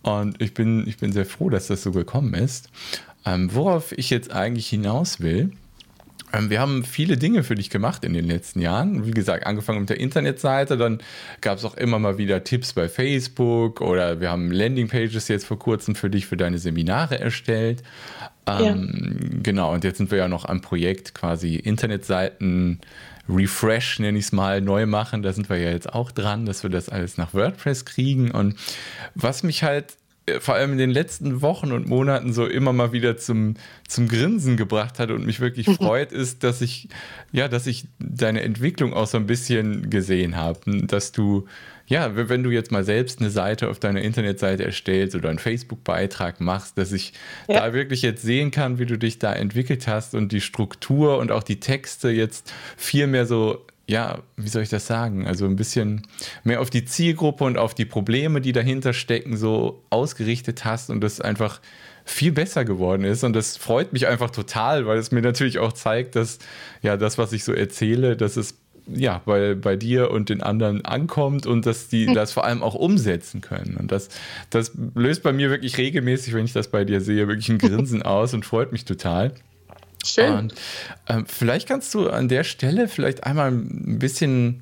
Und 0.03 0.41
ich 0.41 0.55
bin, 0.55 0.87
ich 0.87 0.99
bin 0.99 1.13
sehr 1.13 1.27
froh, 1.27 1.51
dass 1.51 1.67
das 1.67 1.83
so 1.83 1.93
gekommen 1.93 2.35
ist. 2.35 2.71
Ähm, 3.25 3.53
worauf 3.53 3.93
ich 3.93 4.11
jetzt 4.11 4.31
eigentlich 4.31 4.69
hinaus 4.69 5.21
will, 5.21 5.51
wir 6.51 6.61
haben 6.61 6.85
viele 6.85 7.17
Dinge 7.17 7.43
für 7.43 7.55
dich 7.55 7.71
gemacht 7.71 8.05
in 8.05 8.13
den 8.13 8.27
letzten 8.27 8.61
Jahren. 8.61 9.07
Wie 9.07 9.13
gesagt, 9.13 9.47
angefangen 9.47 9.81
mit 9.81 9.91
der 9.91 10.01
Internetseite, 10.01 10.77
dann 10.77 11.01
gab 11.41 11.59
es 11.59 11.65
auch 11.65 11.77
immer 11.77 11.99
mal 11.99 12.19
wieder 12.19 12.45
Tipps 12.45 12.73
bei 12.73 12.89
Facebook 12.89 13.81
oder 13.81 14.21
wir 14.21 14.31
haben 14.31 14.51
Landingpages 14.51 15.29
jetzt 15.29 15.47
vor 15.47 15.59
kurzem 15.59 15.95
für 15.95 16.11
dich 16.11 16.27
für 16.27 16.37
deine 16.37 16.59
Seminare 16.59 17.19
erstellt. 17.19 17.83
Ja. 18.49 18.61
Ähm, 18.61 19.41
genau, 19.43 19.73
und 19.73 19.85
jetzt 19.85 19.99
sind 19.99 20.11
wir 20.11 20.19
ja 20.19 20.29
noch 20.29 20.45
am 20.45 20.61
Projekt 20.61 21.15
quasi 21.15 21.57
Internetseiten 21.57 22.81
Refresh, 23.29 23.99
nenne 23.99 24.19
ich 24.19 24.27
es 24.27 24.33
mal, 24.33 24.61
neu 24.61 24.87
machen. 24.87 25.23
Da 25.23 25.33
sind 25.33 25.49
wir 25.49 25.59
ja 25.59 25.71
jetzt 25.71 25.93
auch 25.93 26.13
dran, 26.13 26.47
dass 26.47 26.63
wir 26.63 26.71
das 26.71 26.89
alles 26.89 27.17
nach 27.17 27.35
WordPress 27.35 27.85
kriegen. 27.85 28.31
Und 28.31 28.55
was 29.15 29.43
mich 29.43 29.63
halt 29.63 29.97
vor 30.41 30.57
allem 30.57 30.73
in 30.73 30.79
den 30.79 30.91
letzten 30.91 31.41
Wochen 31.41 31.71
und 31.71 31.89
Monaten 31.89 32.33
so 32.33 32.47
immer 32.47 32.73
mal 32.73 32.93
wieder 32.93 33.17
zum, 33.17 33.55
zum 33.87 34.09
Grinsen 34.09 34.57
gebracht 34.57 34.99
hat 34.99 35.11
und 35.11 35.25
mich 35.25 35.41
wirklich 35.41 35.67
freut, 35.77 36.13
ist, 36.13 36.43
dass 36.43 36.61
ich, 36.61 36.89
ja, 37.31 37.47
dass 37.47 37.67
ich 37.67 37.87
deine 37.99 38.43
Entwicklung 38.43 38.93
auch 38.93 39.07
so 39.07 39.19
ein 39.19 39.27
bisschen 39.27 39.89
gesehen 39.89 40.37
habe. 40.37 40.61
Dass 40.87 41.13
du, 41.13 41.47
ja, 41.87 42.17
wenn 42.17 42.43
du 42.43 42.51
jetzt 42.51 42.73
mal 42.73 42.83
selbst 42.83 43.21
eine 43.21 43.31
Seite 43.31 43.69
auf 43.69 43.79
deiner 43.79 44.03
Internetseite 44.03 44.65
erstellst 44.65 45.15
oder 45.15 45.29
einen 45.29 45.39
Facebook-Beitrag 45.39 46.41
machst, 46.41 46.77
dass 46.77 46.91
ich 46.91 47.13
ja. 47.47 47.61
da 47.61 47.73
wirklich 47.73 48.03
jetzt 48.03 48.23
sehen 48.23 48.51
kann, 48.51 48.81
wie 48.81 48.87
du 48.87 48.99
dich 48.99 49.21
da 49.21 49.33
entwickelt 49.33 49.87
hast 49.87 50.15
und 50.17 50.33
die 50.33 50.41
Struktur 50.41 51.19
und 51.19 51.31
auch 51.31 51.45
die 51.45 51.61
Texte 51.61 52.11
jetzt 52.11 52.53
viel 52.77 53.07
mehr 53.07 53.27
so 53.27 53.65
ja, 53.89 54.19
wie 54.37 54.49
soll 54.49 54.63
ich 54.63 54.69
das 54.69 54.87
sagen? 54.87 55.27
Also 55.27 55.47
ein 55.47 55.57
bisschen 55.57 56.03
mehr 56.43 56.61
auf 56.61 56.71
die 56.71 56.85
Zielgruppe 56.85 57.45
und 57.45 57.57
auf 57.57 57.75
die 57.75 57.85
Probleme, 57.85 58.41
die 58.41 58.53
dahinter 58.53 58.93
stecken, 58.93 59.37
so 59.37 59.85
ausgerichtet 59.91 60.65
hast 60.65 60.91
und 60.91 61.01
das 61.01 61.21
einfach 61.21 61.61
viel 62.05 62.33
besser 62.33 62.65
geworden 62.65 63.05
ist. 63.05 63.23
Und 63.23 63.35
das 63.35 63.57
freut 63.57 63.93
mich 63.93 64.07
einfach 64.09 64.31
total, 64.31 64.87
weil 64.87 64.99
es 64.99 65.13
mir 65.13 65.23
natürlich 65.23 65.59
auch 65.59 65.73
zeigt, 65.73 66.17
dass 66.17 66.39
ja 66.83 66.97
das, 66.97 67.17
was 67.19 67.33
ich 67.33 67.45
so 67.45 67.53
erzähle, 67.53 68.17
dass 68.17 68.37
es 68.37 68.59
ja 68.89 69.23
bei, 69.25 69.55
bei 69.55 69.77
dir 69.77 70.11
und 70.11 70.29
den 70.29 70.43
anderen 70.43 70.85
ankommt 70.85 71.47
und 71.47 71.67
dass 71.67 71.89
die 71.89 72.07
hm. 72.07 72.15
das 72.15 72.33
vor 72.33 72.45
allem 72.45 72.63
auch 72.63 72.75
umsetzen 72.75 73.41
können. 73.41 73.77
Und 73.77 73.93
das, 73.93 74.09
das 74.51 74.73
löst 74.95 75.23
bei 75.23 75.33
mir 75.33 75.51
wirklich 75.51 75.79
regelmäßig, 75.79 76.35
wenn 76.35 76.45
ich 76.45 76.53
das 76.53 76.69
bei 76.69 76.85
dir 76.85 77.01
sehe, 77.01 77.29
wirklich 77.29 77.49
ein 77.49 77.59
Grinsen 77.59 78.03
aus 78.03 78.35
und 78.35 78.45
freut 78.45 78.73
mich 78.73 78.85
total. 78.85 79.33
Schön. 80.09 80.33
Und, 80.33 80.55
ähm, 81.09 81.27
vielleicht 81.27 81.69
kannst 81.69 81.95
du 81.95 82.09
an 82.09 82.29
der 82.29 82.45
Stelle 82.45 82.89
vielleicht 82.89 83.25
einmal 83.25 83.51
ein 83.51 83.99
bisschen 83.99 84.61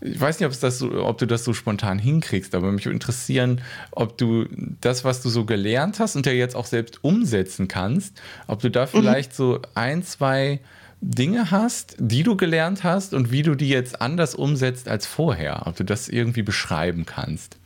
ich 0.00 0.20
weiß 0.20 0.38
nicht, 0.38 0.46
ob, 0.46 0.60
das 0.60 0.78
so, 0.78 1.04
ob, 1.04 1.18
du 1.18 1.26
das 1.26 1.44
so 1.44 1.54
spontan 1.54 1.98
hinkriegst, 1.98 2.54
aber 2.54 2.70
mich 2.70 2.84
würde 2.84 2.94
interessieren, 2.94 3.62
ob 3.92 4.18
du 4.18 4.46
das, 4.80 5.04
was 5.04 5.22
du 5.22 5.30
so 5.30 5.44
gelernt 5.44 5.98
hast 5.98 6.16
und 6.16 6.26
ja 6.26 6.32
jetzt 6.32 6.54
auch 6.54 6.66
selbst 6.66 7.02
umsetzen 7.02 7.66
kannst, 7.66 8.20
ob 8.46 8.60
du 8.60 8.70
da 8.70 8.84
mhm. 8.84 8.90
vielleicht 8.90 9.32
mhm. 9.32 9.36
so 9.36 9.60
ein, 9.74 10.02
zwei 10.02 10.60
Dinge 11.00 11.50
hast, 11.50 11.96
die 11.98 12.22
du 12.22 12.36
gelernt 12.36 12.84
hast 12.84 13.14
und 13.14 13.30
wie 13.30 13.42
du 13.42 13.54
die 13.54 13.68
jetzt 13.68 14.00
anders 14.00 14.34
umsetzt 14.34 14.88
als 14.88 15.06
vorher, 15.06 15.66
ob 15.66 15.76
du 15.76 15.84
das 15.84 16.08
irgendwie 16.08 16.42
beschreiben 16.42 17.06
kannst. 17.06 17.56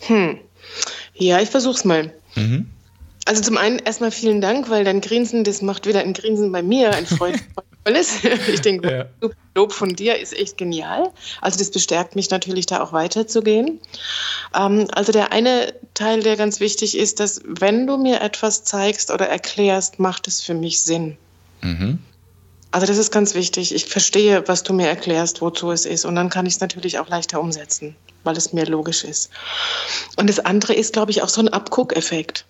Hm. 0.00 0.38
Ja, 1.14 1.40
ich 1.40 1.50
versuch's 1.50 1.84
mal. 1.84 2.12
Mhm. 2.36 2.68
Also 3.28 3.42
zum 3.42 3.58
einen 3.58 3.78
erstmal 3.78 4.10
vielen 4.10 4.40
Dank, 4.40 4.70
weil 4.70 4.84
dein 4.84 5.02
Grinsen, 5.02 5.44
das 5.44 5.60
macht 5.60 5.84
wieder 5.84 6.00
ein 6.00 6.14
Grinsen 6.14 6.50
bei 6.50 6.62
mir, 6.62 6.94
ein 6.94 7.04
freudvolles. 7.04 8.24
ich 8.50 8.62
denke, 8.62 8.90
ja. 9.20 9.28
Lob 9.54 9.74
von 9.74 9.94
dir 9.94 10.18
ist 10.18 10.32
echt 10.32 10.56
genial. 10.56 11.12
Also 11.42 11.58
das 11.58 11.70
bestärkt 11.70 12.16
mich 12.16 12.30
natürlich, 12.30 12.64
da 12.64 12.80
auch 12.80 12.94
weiterzugehen. 12.94 13.80
Ähm, 14.54 14.88
also 14.92 15.12
der 15.12 15.30
eine 15.30 15.74
Teil, 15.92 16.22
der 16.22 16.38
ganz 16.38 16.58
wichtig 16.58 16.96
ist, 16.96 17.20
dass 17.20 17.42
wenn 17.44 17.86
du 17.86 17.98
mir 17.98 18.22
etwas 18.22 18.64
zeigst 18.64 19.10
oder 19.10 19.28
erklärst, 19.28 19.98
macht 19.98 20.26
es 20.26 20.40
für 20.40 20.54
mich 20.54 20.80
Sinn. 20.80 21.18
Mhm. 21.60 21.98
Also 22.70 22.86
das 22.86 22.96
ist 22.96 23.10
ganz 23.10 23.34
wichtig. 23.34 23.74
Ich 23.74 23.84
verstehe, 23.84 24.48
was 24.48 24.62
du 24.62 24.72
mir 24.72 24.88
erklärst, 24.88 25.42
wozu 25.42 25.70
es 25.70 25.84
ist. 25.84 26.06
Und 26.06 26.14
dann 26.14 26.30
kann 26.30 26.46
ich 26.46 26.54
es 26.54 26.60
natürlich 26.60 26.98
auch 26.98 27.10
leichter 27.10 27.40
umsetzen, 27.40 27.94
weil 28.24 28.38
es 28.38 28.54
mir 28.54 28.64
logisch 28.64 29.04
ist. 29.04 29.28
Und 30.16 30.30
das 30.30 30.38
andere 30.38 30.72
ist, 30.72 30.94
glaube 30.94 31.10
ich, 31.10 31.22
auch 31.22 31.28
so 31.28 31.42
ein 31.42 31.48
Abguckeffekt. 31.48 32.46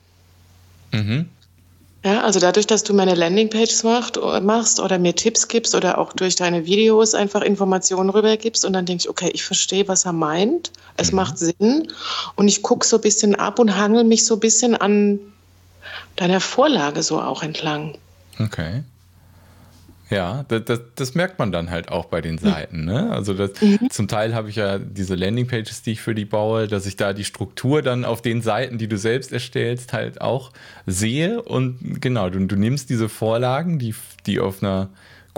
Mhm. 0.92 1.28
Ja, 2.04 2.22
also 2.22 2.38
dadurch, 2.38 2.66
dass 2.66 2.84
du 2.84 2.94
meine 2.94 3.14
Landingpages 3.14 3.82
macht, 3.82 4.18
machst 4.42 4.78
oder 4.78 4.98
mir 4.98 5.16
Tipps 5.16 5.48
gibst 5.48 5.74
oder 5.74 5.98
auch 5.98 6.12
durch 6.12 6.36
deine 6.36 6.64
Videos 6.64 7.14
einfach 7.14 7.42
Informationen 7.42 8.10
rübergibst 8.10 8.64
und 8.64 8.72
dann 8.72 8.86
denke 8.86 9.02
ich, 9.02 9.10
okay, 9.10 9.30
ich 9.32 9.42
verstehe, 9.42 9.88
was 9.88 10.04
er 10.04 10.12
meint, 10.12 10.70
es 10.96 11.10
mhm. 11.10 11.16
macht 11.16 11.38
Sinn 11.38 11.92
und 12.36 12.46
ich 12.46 12.62
gucke 12.62 12.86
so 12.86 12.96
ein 12.96 13.02
bisschen 13.02 13.34
ab 13.34 13.58
und 13.58 13.76
hangel 13.76 14.04
mich 14.04 14.24
so 14.24 14.34
ein 14.34 14.40
bisschen 14.40 14.76
an 14.76 15.18
deiner 16.14 16.40
Vorlage 16.40 17.02
so 17.02 17.20
auch 17.20 17.42
entlang. 17.42 17.98
Okay. 18.38 18.84
Ja, 20.10 20.44
das, 20.48 20.64
das, 20.64 20.80
das, 20.94 21.14
merkt 21.14 21.38
man 21.38 21.52
dann 21.52 21.70
halt 21.70 21.90
auch 21.90 22.06
bei 22.06 22.22
den 22.22 22.38
Seiten. 22.38 22.86
Ne? 22.86 23.10
Also 23.10 23.34
das, 23.34 23.60
mhm. 23.60 23.90
zum 23.90 24.08
Teil 24.08 24.34
habe 24.34 24.48
ich 24.48 24.56
ja 24.56 24.78
diese 24.78 25.14
Landingpages, 25.14 25.82
die 25.82 25.92
ich 25.92 26.00
für 26.00 26.14
die 26.14 26.24
baue, 26.24 26.66
dass 26.66 26.86
ich 26.86 26.96
da 26.96 27.12
die 27.12 27.24
Struktur 27.24 27.82
dann 27.82 28.06
auf 28.06 28.22
den 28.22 28.40
Seiten, 28.40 28.78
die 28.78 28.88
du 28.88 28.96
selbst 28.96 29.32
erstellst, 29.32 29.92
halt 29.92 30.22
auch 30.22 30.52
sehe. 30.86 31.42
Und 31.42 32.00
genau, 32.00 32.30
du, 32.30 32.46
du 32.46 32.56
nimmst 32.56 32.88
diese 32.88 33.10
Vorlagen, 33.10 33.78
die, 33.78 33.94
die 34.24 34.40
auf 34.40 34.62
einer 34.62 34.88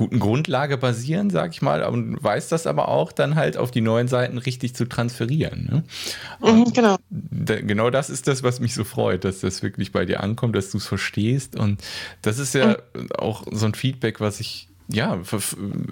guten 0.00 0.18
Grundlage 0.18 0.78
basieren, 0.78 1.28
sag 1.28 1.52
ich 1.52 1.60
mal, 1.60 1.84
und 1.84 2.24
weiß 2.24 2.48
das 2.48 2.66
aber 2.66 2.88
auch 2.88 3.12
dann 3.12 3.34
halt 3.34 3.58
auf 3.58 3.70
die 3.70 3.82
neuen 3.82 4.08
Seiten 4.08 4.38
richtig 4.38 4.74
zu 4.74 4.86
transferieren. 4.86 5.68
Ne? 5.70 5.84
Mhm, 6.40 6.72
genau. 6.72 6.96
genau 7.10 7.90
das 7.90 8.08
ist 8.08 8.26
das, 8.26 8.42
was 8.42 8.60
mich 8.60 8.72
so 8.72 8.84
freut, 8.84 9.26
dass 9.26 9.40
das 9.40 9.62
wirklich 9.62 9.92
bei 9.92 10.06
dir 10.06 10.22
ankommt, 10.22 10.56
dass 10.56 10.70
du 10.70 10.78
es 10.78 10.86
verstehst. 10.86 11.54
Und 11.54 11.82
das 12.22 12.38
ist 12.38 12.54
ja 12.54 12.78
mhm. 12.94 13.12
auch 13.12 13.44
so 13.52 13.66
ein 13.66 13.74
Feedback, 13.74 14.20
was 14.20 14.40
ich 14.40 14.69
ja, 14.92 15.20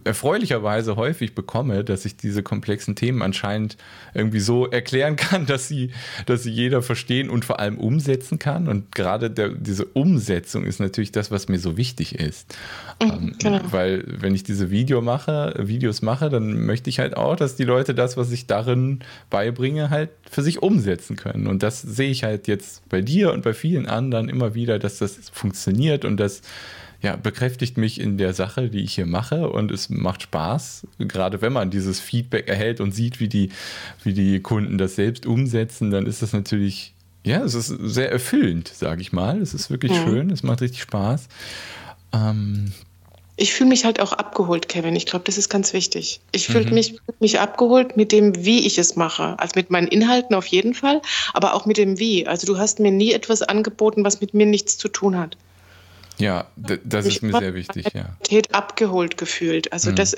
erfreulicherweise 0.04 0.96
häufig 0.96 1.34
bekomme, 1.34 1.84
dass 1.84 2.04
ich 2.04 2.16
diese 2.16 2.42
komplexen 2.42 2.96
Themen 2.96 3.22
anscheinend 3.22 3.76
irgendwie 4.14 4.40
so 4.40 4.66
erklären 4.66 5.16
kann, 5.16 5.46
dass 5.46 5.68
sie, 5.68 5.90
dass 6.26 6.42
sie 6.42 6.50
jeder 6.50 6.82
verstehen 6.82 7.30
und 7.30 7.44
vor 7.44 7.60
allem 7.60 7.78
umsetzen 7.78 8.38
kann. 8.38 8.68
Und 8.68 8.94
gerade 8.94 9.30
der, 9.30 9.50
diese 9.50 9.84
Umsetzung 9.84 10.64
ist 10.64 10.80
natürlich 10.80 11.12
das, 11.12 11.30
was 11.30 11.48
mir 11.48 11.58
so 11.58 11.76
wichtig 11.76 12.14
ist. 12.14 12.56
Mhm, 13.02 13.10
ähm, 13.10 13.34
genau. 13.38 13.60
Weil 13.70 14.04
wenn 14.06 14.34
ich 14.34 14.42
diese 14.42 14.70
Video 14.70 15.00
mache, 15.00 15.54
Videos 15.58 16.02
mache, 16.02 16.28
dann 16.28 16.66
möchte 16.66 16.90
ich 16.90 16.98
halt 16.98 17.16
auch, 17.16 17.36
dass 17.36 17.56
die 17.56 17.64
Leute 17.64 17.94
das, 17.94 18.16
was 18.16 18.32
ich 18.32 18.46
darin 18.46 19.00
beibringe, 19.30 19.90
halt 19.90 20.10
für 20.30 20.42
sich 20.42 20.62
umsetzen 20.62 21.16
können. 21.16 21.46
Und 21.46 21.62
das 21.62 21.82
sehe 21.82 22.10
ich 22.10 22.24
halt 22.24 22.48
jetzt 22.48 22.88
bei 22.88 23.00
dir 23.00 23.32
und 23.32 23.42
bei 23.42 23.54
vielen 23.54 23.86
anderen 23.86 24.28
immer 24.28 24.54
wieder, 24.54 24.78
dass 24.78 24.98
das 24.98 25.30
funktioniert 25.32 26.04
und 26.04 26.18
dass 26.18 26.42
ja, 27.00 27.14
bekräftigt 27.16 27.78
mich 27.78 28.00
in 28.00 28.18
der 28.18 28.34
Sache, 28.34 28.68
die 28.68 28.82
ich 28.82 28.94
hier 28.94 29.06
mache 29.06 29.48
und 29.50 29.70
es 29.70 29.88
macht 29.88 30.22
Spaß, 30.22 30.86
gerade 30.98 31.40
wenn 31.40 31.52
man 31.52 31.70
dieses 31.70 32.00
Feedback 32.00 32.48
erhält 32.48 32.80
und 32.80 32.92
sieht, 32.92 33.20
wie 33.20 33.28
die, 33.28 33.50
wie 34.02 34.12
die 34.12 34.40
Kunden 34.40 34.78
das 34.78 34.96
selbst 34.96 35.24
umsetzen, 35.24 35.90
dann 35.90 36.06
ist 36.06 36.22
das 36.22 36.32
natürlich, 36.32 36.94
ja, 37.24 37.44
es 37.44 37.54
ist 37.54 37.68
sehr 37.68 38.10
erfüllend, 38.10 38.68
sage 38.68 39.00
ich 39.00 39.12
mal. 39.12 39.40
Es 39.40 39.54
ist 39.54 39.70
wirklich 39.70 39.92
mhm. 39.92 40.04
schön, 40.04 40.30
es 40.30 40.42
macht 40.42 40.60
richtig 40.60 40.82
Spaß. 40.82 41.28
Ähm, 42.12 42.72
ich 43.36 43.54
fühle 43.54 43.68
mich 43.68 43.84
halt 43.84 44.00
auch 44.00 44.12
abgeholt, 44.12 44.68
Kevin. 44.68 44.96
Ich 44.96 45.06
glaube, 45.06 45.24
das 45.24 45.38
ist 45.38 45.48
ganz 45.48 45.72
wichtig. 45.72 46.20
Ich 46.32 46.48
fühle 46.48 46.66
mhm. 46.66 46.74
mich, 46.74 46.96
mich 47.20 47.38
abgeholt 47.38 47.96
mit 47.96 48.10
dem, 48.10 48.44
wie 48.44 48.66
ich 48.66 48.78
es 48.78 48.96
mache. 48.96 49.38
Also 49.38 49.52
mit 49.54 49.70
meinen 49.70 49.86
Inhalten 49.86 50.34
auf 50.34 50.46
jeden 50.46 50.74
Fall, 50.74 51.00
aber 51.32 51.54
auch 51.54 51.64
mit 51.64 51.76
dem 51.76 52.00
Wie. 52.00 52.26
Also 52.26 52.48
du 52.48 52.58
hast 52.58 52.80
mir 52.80 52.90
nie 52.90 53.12
etwas 53.12 53.42
angeboten, 53.42 54.04
was 54.04 54.20
mit 54.20 54.34
mir 54.34 54.46
nichts 54.46 54.76
zu 54.76 54.88
tun 54.88 55.16
hat. 55.16 55.36
Ja, 56.18 56.46
das 56.56 57.06
ist 57.06 57.22
mir 57.22 57.38
sehr 57.38 57.54
wichtig, 57.54 57.86
ja. 57.94 58.42
abgeholt 58.52 59.16
gefühlt. 59.16 59.72
Also 59.72 59.90
mhm. 59.90 59.96
das, 59.96 60.16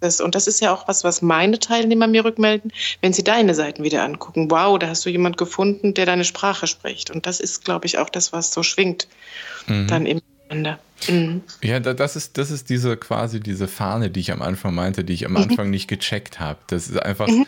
das, 0.00 0.20
und 0.20 0.34
das 0.34 0.46
ist 0.46 0.60
ja 0.60 0.72
auch 0.72 0.88
was, 0.88 1.04
was 1.04 1.22
meine 1.22 1.58
Teilnehmer 1.58 2.06
mir 2.06 2.24
rückmelden, 2.24 2.72
wenn 3.02 3.12
sie 3.12 3.24
deine 3.24 3.54
Seiten 3.54 3.82
wieder 3.84 4.02
angucken. 4.04 4.50
Wow, 4.50 4.78
da 4.78 4.88
hast 4.88 5.04
du 5.04 5.10
jemand 5.10 5.36
gefunden, 5.36 5.94
der 5.94 6.06
deine 6.06 6.24
Sprache 6.24 6.66
spricht. 6.66 7.10
Und 7.10 7.26
das 7.26 7.40
ist, 7.40 7.64
glaube 7.64 7.86
ich, 7.86 7.98
auch 7.98 8.08
das, 8.08 8.32
was 8.32 8.52
so 8.52 8.62
schwingt 8.62 9.08
mhm. 9.66 9.86
dann 9.86 10.06
im 10.06 10.22
Ende. 10.48 10.78
Mhm. 11.08 11.42
Ja, 11.62 11.80
das 11.80 12.16
ist, 12.16 12.38
das 12.38 12.50
ist 12.50 12.70
diese 12.70 12.96
quasi 12.96 13.40
diese 13.40 13.68
Fahne, 13.68 14.10
die 14.10 14.20
ich 14.20 14.32
am 14.32 14.42
Anfang 14.42 14.74
meinte, 14.74 15.04
die 15.04 15.14
ich 15.14 15.26
am 15.26 15.32
mhm. 15.32 15.38
Anfang 15.38 15.70
nicht 15.70 15.88
gecheckt 15.88 16.40
habe. 16.40 16.58
Das 16.68 16.88
ist 16.88 17.02
einfach, 17.02 17.28
mhm. 17.28 17.46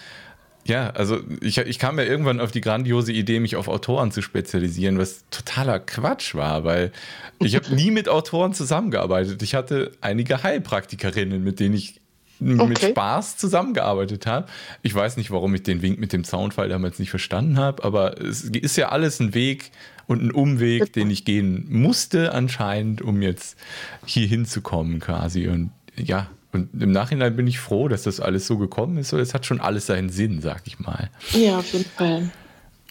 Ja, 0.65 0.91
also 0.91 1.19
ich, 1.41 1.59
ich 1.59 1.79
kam 1.79 1.99
ja 1.99 2.05
irgendwann 2.05 2.41
auf 2.41 2.53
die 2.53 2.61
grandiose 2.61 3.13
Idee, 3.13 3.41
mich 3.41 3.57
auf 3.57 3.67
Autoren 3.67 4.13
zu 4.13 4.23
spezialisieren, 4.23 4.97
was 4.97 5.25
totaler 5.31 5.81
Quatsch 5.81 6.35
war, 6.37 6.63
weil 6.65 6.93
ich 7.41 7.57
habe 7.57 7.75
nie 7.75 7.91
mit 7.91 8.09
Autoren 8.09 8.55
zusammengearbeitet. 8.55 9.43
Ich 9.43 9.55
hatte 9.55 9.91
einige 10.01 10.43
Heilpraktikerinnen, 10.43 11.43
mit 11.43 11.59
denen 11.59 11.75
ich 11.75 12.01
okay. 12.41 12.67
mit 12.67 12.79
Spaß 12.81 13.37
zusammengearbeitet 13.39 14.27
habe. 14.27 14.47
Ich 14.83 14.95
weiß 14.95 15.17
nicht, 15.17 15.31
warum 15.31 15.55
ich 15.55 15.65
den 15.65 15.83
Wink 15.83 15.99
mit 15.99 16.13
dem 16.13 16.25
Soundfall 16.25 16.69
damals 16.69 16.99
nicht 17.01 17.11
verstanden 17.11 17.59
habe, 17.59 17.83
aber 17.83 18.21
es 18.21 18.45
ist 18.45 18.77
ja 18.77 18.91
alles 18.91 19.21
ein 19.21 19.35
Weg 19.35 19.73
und 20.07 20.23
ein 20.23 20.31
Umweg, 20.31 20.93
den 20.93 21.11
ich 21.11 21.25
gehen 21.25 21.67
musste 21.69 22.33
anscheinend, 22.33 23.03
um 23.03 23.23
jetzt 23.23 23.57
hier 24.05 24.27
hinzukommen 24.27 25.01
quasi. 25.01 25.49
Und 25.49 25.71
ja, 25.97 26.29
und 26.53 26.69
im 26.81 26.93
Nachhinein 26.93 27.35
bin 27.35 27.47
ich 27.47 27.59
froh, 27.59 27.89
dass 27.89 28.03
das 28.03 28.21
alles 28.21 28.47
so 28.47 28.59
gekommen 28.59 28.99
ist. 28.99 29.13
Es 29.13 29.35
hat 29.35 29.47
schon 29.47 29.61
alles 29.61 29.87
seinen 29.87 30.11
Sinn, 30.11 30.43
sag 30.43 30.67
ich 30.67 30.79
mal. 30.79 31.11
Ja, 31.33 31.59
auf 31.59 31.73
jeden 31.73 31.91
Fall. 31.91 32.31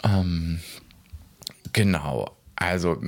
Ähm, 0.03 0.60
genau. 1.72 2.36
Also, 2.62 3.01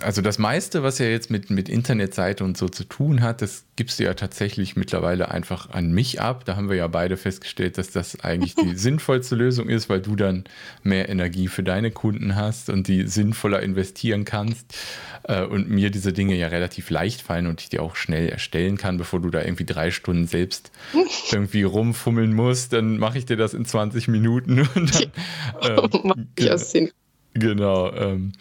also 0.00 0.22
das 0.22 0.38
meiste, 0.38 0.84
was 0.84 0.98
ja 0.98 1.06
jetzt 1.06 1.28
mit, 1.28 1.50
mit 1.50 1.68
Internetseite 1.68 2.44
und 2.44 2.56
so 2.56 2.68
zu 2.68 2.84
tun 2.84 3.20
hat, 3.20 3.42
das 3.42 3.64
gibst 3.74 3.98
du 3.98 4.04
ja 4.04 4.14
tatsächlich 4.14 4.76
mittlerweile 4.76 5.30
einfach 5.32 5.70
an 5.70 5.90
mich 5.90 6.20
ab. 6.20 6.44
Da 6.44 6.54
haben 6.54 6.68
wir 6.68 6.76
ja 6.76 6.86
beide 6.86 7.16
festgestellt, 7.16 7.78
dass 7.78 7.90
das 7.90 8.20
eigentlich 8.20 8.54
die 8.54 8.74
sinnvollste 8.76 9.34
Lösung 9.34 9.68
ist, 9.68 9.88
weil 9.88 10.00
du 10.00 10.14
dann 10.14 10.44
mehr 10.84 11.08
Energie 11.08 11.48
für 11.48 11.64
deine 11.64 11.90
Kunden 11.90 12.36
hast 12.36 12.70
und 12.70 12.86
die 12.86 13.08
sinnvoller 13.08 13.60
investieren 13.60 14.24
kannst 14.24 14.78
äh, 15.24 15.42
und 15.42 15.68
mir 15.68 15.90
diese 15.90 16.12
Dinge 16.12 16.36
ja 16.36 16.46
relativ 16.46 16.90
leicht 16.90 17.22
fallen 17.22 17.48
und 17.48 17.60
ich 17.60 17.70
die 17.70 17.80
auch 17.80 17.96
schnell 17.96 18.28
erstellen 18.28 18.76
kann, 18.76 18.98
bevor 18.98 19.20
du 19.20 19.30
da 19.30 19.42
irgendwie 19.42 19.66
drei 19.66 19.90
Stunden 19.90 20.28
selbst 20.28 20.70
irgendwie 21.32 21.64
rumfummeln 21.64 22.32
musst, 22.32 22.72
dann 22.72 22.98
mache 22.98 23.18
ich 23.18 23.26
dir 23.26 23.36
das 23.36 23.52
in 23.52 23.64
20 23.64 24.06
Minuten 24.06 24.60
und 24.60 24.94
dann 24.94 26.16
äh, 26.38 26.44
ja, 26.44 26.56
Sinn. 26.56 26.92
Genau. 27.34 27.92
Ähm, 27.92 28.32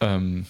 ähm, 0.00 0.46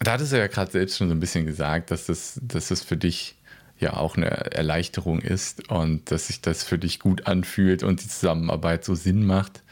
da 0.00 0.12
hattest 0.12 0.32
du 0.32 0.38
ja 0.38 0.46
gerade 0.46 0.70
selbst 0.70 0.96
schon 0.96 1.08
so 1.08 1.14
ein 1.14 1.20
bisschen 1.20 1.46
gesagt, 1.46 1.90
dass 1.90 2.06
das, 2.06 2.40
dass 2.42 2.68
das 2.68 2.82
für 2.82 2.96
dich 2.96 3.36
ja 3.78 3.94
auch 3.94 4.16
eine 4.16 4.26
Erleichterung 4.26 5.20
ist 5.20 5.68
und 5.70 6.10
dass 6.10 6.26
sich 6.26 6.40
das 6.40 6.64
für 6.64 6.78
dich 6.78 7.00
gut 7.00 7.26
anfühlt 7.26 7.82
und 7.82 8.02
die 8.02 8.08
Zusammenarbeit 8.08 8.84
so 8.84 8.94
Sinn 8.94 9.26
macht. 9.26 9.62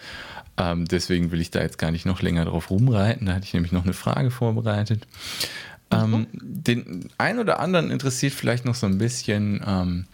Ähm, 0.56 0.86
deswegen 0.86 1.30
will 1.30 1.40
ich 1.40 1.50
da 1.50 1.60
jetzt 1.60 1.78
gar 1.78 1.90
nicht 1.90 2.06
noch 2.06 2.20
länger 2.20 2.44
drauf 2.44 2.70
rumreiten. 2.70 3.26
Da 3.26 3.34
hatte 3.34 3.44
ich 3.44 3.54
nämlich 3.54 3.72
noch 3.72 3.84
eine 3.84 3.92
Frage 3.92 4.30
vorbereitet. 4.30 5.06
Ähm, 5.90 6.10
mhm. 6.10 6.26
den 6.32 7.08
einen 7.16 7.38
oder 7.38 7.60
anderen 7.60 7.90
interessiert 7.90 8.34
vielleicht 8.34 8.66
noch 8.66 8.74
so 8.74 8.86
ein 8.86 8.98
bisschen, 8.98 9.64
ähm, 9.66 10.04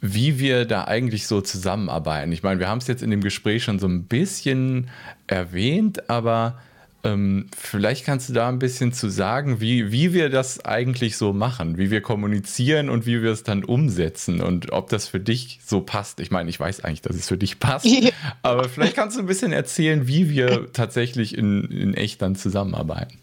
wie 0.00 0.38
wir 0.38 0.64
da 0.64 0.84
eigentlich 0.84 1.26
so 1.26 1.40
zusammenarbeiten. 1.40 2.32
Ich 2.32 2.42
meine, 2.42 2.60
wir 2.60 2.68
haben 2.68 2.78
es 2.78 2.86
jetzt 2.86 3.02
in 3.02 3.10
dem 3.10 3.22
Gespräch 3.22 3.64
schon 3.64 3.78
so 3.78 3.88
ein 3.88 4.04
bisschen 4.04 4.90
erwähnt, 5.26 6.08
aber 6.08 6.60
ähm, 7.04 7.46
vielleicht 7.56 8.04
kannst 8.04 8.28
du 8.28 8.32
da 8.32 8.48
ein 8.48 8.58
bisschen 8.58 8.92
zu 8.92 9.08
sagen, 9.08 9.60
wie, 9.60 9.92
wie 9.92 10.12
wir 10.12 10.30
das 10.30 10.64
eigentlich 10.64 11.16
so 11.16 11.32
machen, 11.32 11.78
wie 11.78 11.90
wir 11.90 12.00
kommunizieren 12.00 12.90
und 12.90 13.06
wie 13.06 13.22
wir 13.22 13.30
es 13.30 13.44
dann 13.44 13.64
umsetzen 13.64 14.40
und 14.40 14.72
ob 14.72 14.88
das 14.88 15.06
für 15.08 15.20
dich 15.20 15.60
so 15.64 15.80
passt. 15.80 16.20
Ich 16.20 16.30
meine, 16.30 16.50
ich 16.50 16.58
weiß 16.58 16.84
eigentlich, 16.84 17.02
dass 17.02 17.16
es 17.16 17.28
für 17.28 17.38
dich 17.38 17.60
passt, 17.60 17.86
aber 18.42 18.68
vielleicht 18.68 18.96
kannst 18.96 19.16
du 19.16 19.20
ein 19.20 19.26
bisschen 19.26 19.52
erzählen, 19.52 20.08
wie 20.08 20.30
wir 20.30 20.72
tatsächlich 20.72 21.36
in, 21.36 21.64
in 21.64 21.94
echt 21.94 22.20
dann 22.20 22.34
zusammenarbeiten. 22.34 23.18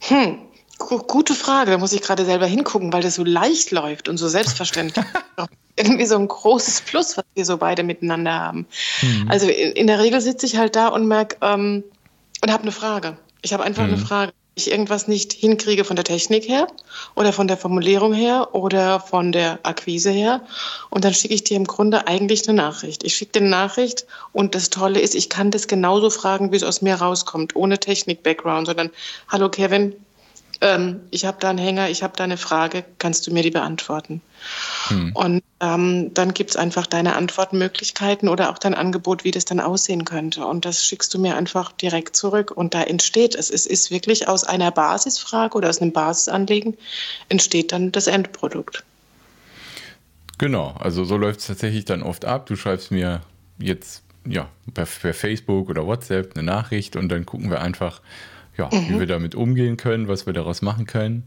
Hm. 0.00 0.38
Gute 0.80 1.34
Frage, 1.34 1.70
da 1.70 1.78
muss 1.78 1.92
ich 1.92 2.00
gerade 2.00 2.24
selber 2.24 2.46
hingucken, 2.46 2.92
weil 2.92 3.02
das 3.02 3.14
so 3.14 3.24
leicht 3.24 3.70
läuft 3.70 4.08
und 4.08 4.16
so 4.16 4.28
selbstverständlich. 4.28 5.04
Irgendwie 5.76 6.06
so 6.06 6.16
ein 6.16 6.26
großes 6.26 6.82
Plus, 6.82 7.16
was 7.16 7.24
wir 7.34 7.44
so 7.44 7.58
beide 7.58 7.82
miteinander 7.82 8.32
haben. 8.32 8.66
Mhm. 9.02 9.30
Also 9.30 9.48
in, 9.48 9.86
der 9.86 9.98
Regel 9.98 10.20
sitze 10.20 10.46
ich 10.46 10.56
halt 10.56 10.74
da 10.76 10.88
und 10.88 11.06
merke 11.06 11.36
ähm, 11.42 11.84
und 12.42 12.52
habe 12.52 12.62
eine 12.62 12.72
Frage. 12.72 13.16
Ich 13.42 13.52
habe 13.52 13.62
einfach 13.62 13.84
mhm. 13.84 13.94
eine 13.94 13.98
Frage. 13.98 14.32
Ich 14.32 14.40
ich 14.60 14.70
irgendwas 14.70 15.08
nicht 15.08 15.32
hinkriege 15.32 15.84
von 15.84 15.96
der 15.96 16.04
Technik 16.04 16.48
her 16.48 16.66
oder 17.14 17.32
von 17.32 17.48
der 17.48 17.56
Formulierung 17.56 18.12
her 18.12 18.48
oder 18.52 19.00
von 19.00 19.32
der 19.32 19.60
Akquise 19.62 20.10
her. 20.10 20.42
Und 20.90 21.04
dann 21.04 21.14
schicke 21.14 21.34
ich 21.34 21.44
dir 21.44 21.56
im 21.56 21.66
Grunde 21.66 22.06
eigentlich 22.06 22.48
eine 22.48 22.56
Nachricht. 22.56 23.04
Ich 23.04 23.14
schicke 23.14 23.32
dir 23.32 23.40
eine 23.40 23.50
Nachricht 23.50 24.06
und 24.32 24.54
das 24.54 24.70
Tolle 24.70 25.00
ist, 25.00 25.14
ich 25.14 25.28
kann 25.28 25.50
das 25.50 25.68
genauso 25.68 26.10
fragen, 26.10 26.52
wie 26.52 26.56
es 26.56 26.62
aus 26.62 26.82
mir 26.82 26.96
rauskommt, 26.96 27.56
ohne 27.56 27.78
Technik-Background, 27.78 28.66
sondern 28.66 28.90
Hallo 29.28 29.48
Kevin, 29.48 29.94
ähm, 30.60 31.00
ich 31.10 31.24
habe 31.24 31.38
da 31.40 31.50
einen 31.50 31.58
Hänger, 31.58 31.88
ich 31.88 32.02
habe 32.02 32.14
da 32.16 32.24
eine 32.24 32.36
Frage, 32.36 32.84
kannst 32.98 33.26
du 33.26 33.32
mir 33.32 33.42
die 33.42 33.50
beantworten? 33.50 34.20
Hm. 34.88 35.12
Und 35.14 35.42
ähm, 35.60 36.12
dann 36.12 36.34
gibt 36.34 36.50
es 36.50 36.56
einfach 36.56 36.86
deine 36.86 37.16
Antwortmöglichkeiten 37.16 38.28
oder 38.28 38.50
auch 38.50 38.58
dein 38.58 38.74
Angebot, 38.74 39.24
wie 39.24 39.30
das 39.30 39.44
dann 39.44 39.60
aussehen 39.60 40.04
könnte. 40.04 40.44
Und 40.44 40.64
das 40.64 40.84
schickst 40.84 41.12
du 41.14 41.18
mir 41.18 41.36
einfach 41.36 41.72
direkt 41.72 42.14
zurück. 42.14 42.50
Und 42.50 42.74
da 42.74 42.82
entsteht 42.82 43.34
es. 43.34 43.50
Es 43.50 43.66
ist 43.66 43.90
wirklich 43.90 44.28
aus 44.28 44.44
einer 44.44 44.70
Basisfrage 44.70 45.56
oder 45.56 45.70
aus 45.70 45.80
einem 45.80 45.92
Basisanliegen 45.92 46.76
entsteht 47.28 47.72
dann 47.72 47.92
das 47.92 48.06
Endprodukt. 48.06 48.84
Genau, 50.38 50.74
also 50.78 51.04
so 51.04 51.16
läuft 51.16 51.40
es 51.40 51.46
tatsächlich 51.46 51.84
dann 51.84 52.02
oft 52.02 52.24
ab. 52.24 52.46
Du 52.46 52.56
schreibst 52.56 52.90
mir 52.90 53.20
jetzt 53.58 54.02
ja 54.26 54.48
per, 54.74 54.86
per 54.86 55.14
Facebook 55.14 55.68
oder 55.68 55.86
WhatsApp 55.86 56.32
eine 56.34 56.42
Nachricht 56.42 56.96
und 56.96 57.08
dann 57.08 57.26
gucken 57.26 57.50
wir 57.50 57.60
einfach, 57.60 58.00
ja, 58.60 58.68
mhm. 58.72 58.88
wie 58.88 58.98
wir 59.00 59.06
damit 59.06 59.34
umgehen 59.34 59.76
können, 59.76 60.08
was 60.08 60.26
wir 60.26 60.32
daraus 60.32 60.62
machen 60.62 60.86
können. 60.86 61.24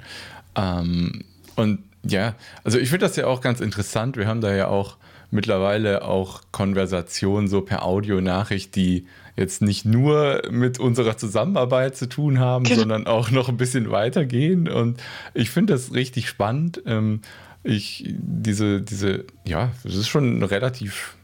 Ähm, 0.55 1.23
und 1.55 1.79
ja, 2.05 2.35
also 2.63 2.77
ich 2.77 2.89
finde 2.89 3.05
das 3.05 3.15
ja 3.15 3.27
auch 3.27 3.41
ganz 3.41 3.59
interessant. 3.59 4.17
Wir 4.17 4.27
haben 4.27 4.41
da 4.41 4.53
ja 4.53 4.67
auch 4.67 4.97
mittlerweile 5.31 6.03
auch 6.03 6.41
Konversationen 6.51 7.47
so 7.47 7.61
per 7.61 7.83
Audionachricht, 7.83 8.75
die 8.75 9.07
jetzt 9.35 9.61
nicht 9.61 9.83
nur 9.83 10.43
mit 10.51 10.79
unserer 10.79 11.17
Zusammenarbeit 11.17 11.95
zu 11.95 12.07
tun 12.07 12.39
haben, 12.39 12.65
genau. 12.65 12.81
sondern 12.81 13.07
auch 13.07 13.31
noch 13.31 13.49
ein 13.49 13.57
bisschen 13.57 13.89
weitergehen. 13.89 14.67
Und 14.69 15.01
ich 15.33 15.49
finde 15.49 15.73
das 15.73 15.93
richtig 15.93 16.29
spannend. 16.29 16.83
Ähm, 16.85 17.21
ich, 17.63 18.05
diese, 18.07 18.81
diese, 18.81 19.25
ja, 19.45 19.71
das 19.83 19.95
ist 19.95 20.07
schon 20.07 20.43
relativ 20.43 21.15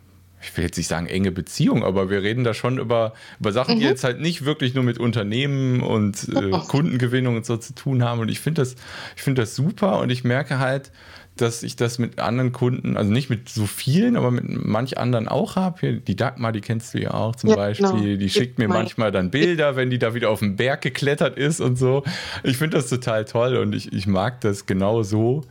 ich 0.42 0.56
will 0.56 0.64
jetzt 0.64 0.78
nicht 0.78 0.88
sagen 0.88 1.08
enge 1.08 1.32
Beziehung, 1.32 1.84
aber 1.84 2.10
wir 2.10 2.24
reden 2.24 2.44
da 2.44 2.54
schon 2.54 2.78
über, 2.78 3.14
über 3.40 3.52
Sachen, 3.52 3.76
mhm. 3.76 3.80
die 3.80 3.86
jetzt 3.86 4.04
halt 4.04 4.20
nicht 4.20 4.46
wirklich 4.46 4.74
nur 4.74 4.84
mit 4.84 4.98
Unternehmen 4.98 5.82
und 5.82 6.30
äh, 6.30 6.52
Kundengewinnung 6.68 7.38
und 7.38 7.46
so 7.46 7.58
zu 7.58 7.74
tun 7.74 8.04
haben. 8.04 8.20
Und 8.20 8.30
ich 8.30 8.40
finde 8.40 8.62
das, 8.62 8.76
ich 9.16 9.22
finde 9.22 9.42
das 9.42 9.56
super 9.56 10.00
und 10.00 10.10
ich 10.10 10.24
merke 10.24 10.60
halt, 10.60 10.92
dass 11.36 11.64
ich 11.64 11.76
das 11.76 12.00
mit 12.00 12.20
anderen 12.20 12.52
Kunden, 12.52 12.98
also 12.98 13.12
nicht 13.12 13.30
mit 13.30 13.50
so 13.50 13.66
vielen, 13.66 14.18
aber 14.18 14.32
mit 14.32 14.44
manch 14.48 14.98
anderen 14.98 15.28
auch 15.28 15.56
habe. 15.56 15.94
Die 15.94 16.16
Dagmar, 16.16 16.52
die 16.52 16.62
kennst 16.62 16.94
du 16.94 17.00
ja 17.00 17.14
auch 17.14 17.36
zum 17.36 17.52
ja, 17.52 17.56
Beispiel, 17.56 17.88
genau. 17.88 18.18
die 18.18 18.30
schickt 18.30 18.60
mir 18.60 18.68
manchmal 18.68 19.12
dann 19.12 19.32
Bilder, 19.32 19.76
wenn 19.76 19.90
die 19.90 20.00
da 20.00 20.14
wieder 20.14 20.30
auf 20.30 20.40
den 20.40 20.56
Berg 20.58 20.82
geklettert 20.82 21.38
ist 21.38 21.62
und 21.62 21.78
so. 21.78 22.04
Ich 22.44 22.58
finde 22.58 22.78
das 22.78 22.90
total 22.90 23.26
toll 23.26 23.56
und 23.58 23.74
ich, 23.74 23.94
ich 23.94 24.08
mag 24.08 24.42
das 24.42 24.66
genau 24.66 25.04
so. 25.04 25.46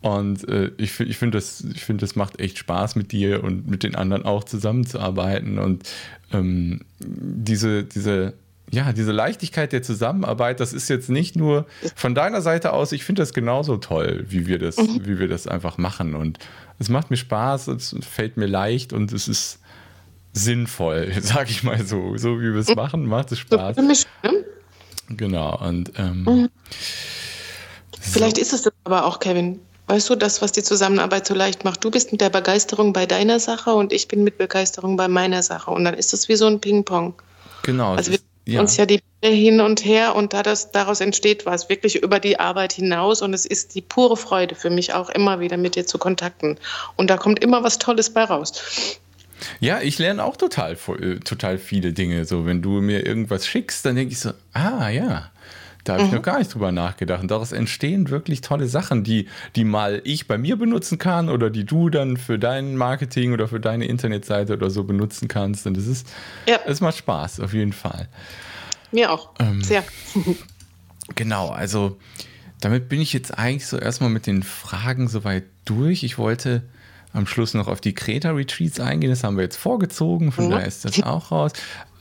Und 0.00 0.48
äh, 0.48 0.70
ich, 0.78 1.00
ich 1.00 1.18
finde, 1.18 1.38
das, 1.38 1.64
find, 1.76 2.02
das 2.02 2.14
macht 2.14 2.38
echt 2.40 2.58
Spaß 2.58 2.94
mit 2.94 3.10
dir 3.10 3.42
und 3.42 3.68
mit 3.68 3.82
den 3.82 3.96
anderen 3.96 4.24
auch 4.24 4.44
zusammenzuarbeiten. 4.44 5.58
Und 5.58 5.88
ähm, 6.32 6.82
diese, 7.00 7.82
diese, 7.82 8.34
ja, 8.70 8.92
diese 8.92 9.12
Leichtigkeit 9.12 9.72
der 9.72 9.82
Zusammenarbeit, 9.82 10.60
das 10.60 10.72
ist 10.72 10.88
jetzt 10.88 11.10
nicht 11.10 11.34
nur 11.34 11.66
von 11.96 12.14
deiner 12.14 12.42
Seite 12.42 12.72
aus, 12.72 12.92
ich 12.92 13.02
finde 13.04 13.22
das 13.22 13.32
genauso 13.32 13.76
toll, 13.78 14.24
wie 14.28 14.46
wir 14.46 14.58
das, 14.58 14.76
mhm. 14.76 15.04
wie 15.04 15.18
wir 15.18 15.26
das 15.26 15.48
einfach 15.48 15.78
machen. 15.78 16.14
Und 16.14 16.38
es 16.78 16.88
macht 16.88 17.10
mir 17.10 17.16
Spaß, 17.16 17.68
es 17.68 17.96
fällt 18.08 18.36
mir 18.36 18.46
leicht 18.46 18.92
und 18.92 19.12
es 19.12 19.26
ist 19.26 19.60
sinnvoll, 20.32 21.12
sag 21.20 21.50
ich 21.50 21.64
mal 21.64 21.84
so. 21.84 22.16
So 22.16 22.40
wie 22.40 22.52
wir 22.52 22.60
es 22.60 22.68
mhm. 22.68 22.76
machen, 22.76 23.06
macht 23.06 23.32
es 23.32 23.40
Spaß. 23.40 23.74
So 23.74 23.82
für 23.82 23.88
mich, 23.88 24.06
ne? 24.22 24.44
Genau. 25.10 25.58
Und 25.58 25.92
ähm, 25.96 26.24
mhm. 26.24 26.48
Vielleicht 27.98 28.36
so. 28.36 28.42
ist 28.42 28.52
es 28.52 28.72
aber 28.84 29.06
auch, 29.06 29.18
Kevin. 29.18 29.60
Weißt 29.88 30.10
du, 30.10 30.16
das, 30.16 30.42
was 30.42 30.52
die 30.52 30.62
Zusammenarbeit 30.62 31.26
so 31.26 31.34
leicht 31.34 31.64
macht. 31.64 31.82
Du 31.82 31.90
bist 31.90 32.12
mit 32.12 32.20
der 32.20 32.28
Begeisterung 32.28 32.92
bei 32.92 33.06
deiner 33.06 33.40
Sache 33.40 33.72
und 33.72 33.92
ich 33.92 34.06
bin 34.06 34.22
mit 34.22 34.36
Begeisterung 34.36 34.98
bei 34.98 35.08
meiner 35.08 35.42
Sache. 35.42 35.70
Und 35.70 35.84
dann 35.84 35.94
ist 35.94 36.12
das 36.12 36.28
wie 36.28 36.36
so 36.36 36.46
ein 36.46 36.60
Ping-Pong. 36.60 37.14
Genau. 37.62 37.94
Also 37.94 38.12
wir 38.12 38.18
ja. 38.44 38.60
uns 38.60 38.76
ja 38.76 38.84
die 38.84 39.00
Bälle 39.20 39.34
hin 39.34 39.62
und 39.62 39.84
her 39.84 40.14
und 40.14 40.34
da 40.34 40.42
das, 40.42 40.72
daraus 40.72 41.00
entsteht 41.00 41.46
was 41.46 41.70
wirklich 41.70 42.02
über 42.02 42.20
die 42.20 42.38
Arbeit 42.38 42.74
hinaus. 42.74 43.22
Und 43.22 43.32
es 43.32 43.46
ist 43.46 43.74
die 43.74 43.80
pure 43.80 44.18
Freude 44.18 44.54
für 44.54 44.68
mich 44.68 44.92
auch 44.92 45.08
immer 45.08 45.40
wieder 45.40 45.56
mit 45.56 45.74
dir 45.74 45.86
zu 45.86 45.96
kontakten. 45.96 46.58
Und 46.96 47.08
da 47.08 47.16
kommt 47.16 47.42
immer 47.42 47.64
was 47.64 47.78
Tolles 47.78 48.10
bei 48.10 48.24
raus. 48.24 49.00
Ja, 49.58 49.80
ich 49.80 49.98
lerne 49.98 50.22
auch 50.22 50.36
total, 50.36 50.76
äh, 51.00 51.20
total 51.20 51.56
viele 51.56 51.94
Dinge. 51.94 52.26
So, 52.26 52.44
wenn 52.44 52.60
du 52.60 52.82
mir 52.82 53.06
irgendwas 53.06 53.46
schickst, 53.46 53.86
dann 53.86 53.96
denke 53.96 54.12
ich 54.12 54.20
so, 54.20 54.32
ah 54.52 54.90
ja, 54.90 55.30
da 55.88 55.94
habe 55.94 56.04
ich 56.04 56.10
noch 56.10 56.18
mhm. 56.18 56.24
gar 56.24 56.38
nicht 56.38 56.52
drüber 56.52 56.70
nachgedacht. 56.70 57.22
Und 57.22 57.30
daraus 57.30 57.52
entstehen 57.52 58.10
wirklich 58.10 58.42
tolle 58.42 58.68
Sachen, 58.68 59.04
die, 59.04 59.26
die 59.56 59.64
mal 59.64 60.02
ich 60.04 60.28
bei 60.28 60.36
mir 60.36 60.56
benutzen 60.56 60.98
kann 60.98 61.30
oder 61.30 61.48
die 61.48 61.64
du 61.64 61.88
dann 61.88 62.16
für 62.18 62.38
dein 62.38 62.76
Marketing 62.76 63.32
oder 63.32 63.48
für 63.48 63.58
deine 63.58 63.86
Internetseite 63.86 64.52
oder 64.52 64.68
so 64.68 64.84
benutzen 64.84 65.28
kannst. 65.28 65.66
Und 65.66 65.76
das 65.76 65.86
ist, 65.86 66.06
ja. 66.46 66.58
es 66.66 66.80
macht 66.80 66.98
Spaß, 66.98 67.40
auf 67.40 67.54
jeden 67.54 67.72
Fall. 67.72 68.08
Mir 68.92 69.10
auch. 69.12 69.30
Ähm, 69.38 69.62
Sehr. 69.62 69.84
Genau, 71.14 71.48
also 71.48 71.96
damit 72.60 72.90
bin 72.90 73.00
ich 73.00 73.14
jetzt 73.14 73.38
eigentlich 73.38 73.66
so 73.66 73.78
erstmal 73.78 74.10
mit 74.10 74.26
den 74.26 74.42
Fragen 74.42 75.08
soweit 75.08 75.44
durch. 75.64 76.02
Ich 76.02 76.18
wollte 76.18 76.64
am 77.14 77.26
Schluss 77.26 77.54
noch 77.54 77.66
auf 77.66 77.80
die 77.80 77.94
Kreta-Retreats 77.94 78.78
eingehen. 78.78 79.08
Das 79.08 79.24
haben 79.24 79.36
wir 79.36 79.44
jetzt 79.44 79.56
vorgezogen, 79.56 80.32
von 80.32 80.46
mhm. 80.46 80.50
daher 80.50 80.66
ist 80.66 80.84
das 80.84 81.02
auch 81.02 81.30
raus. 81.30 81.52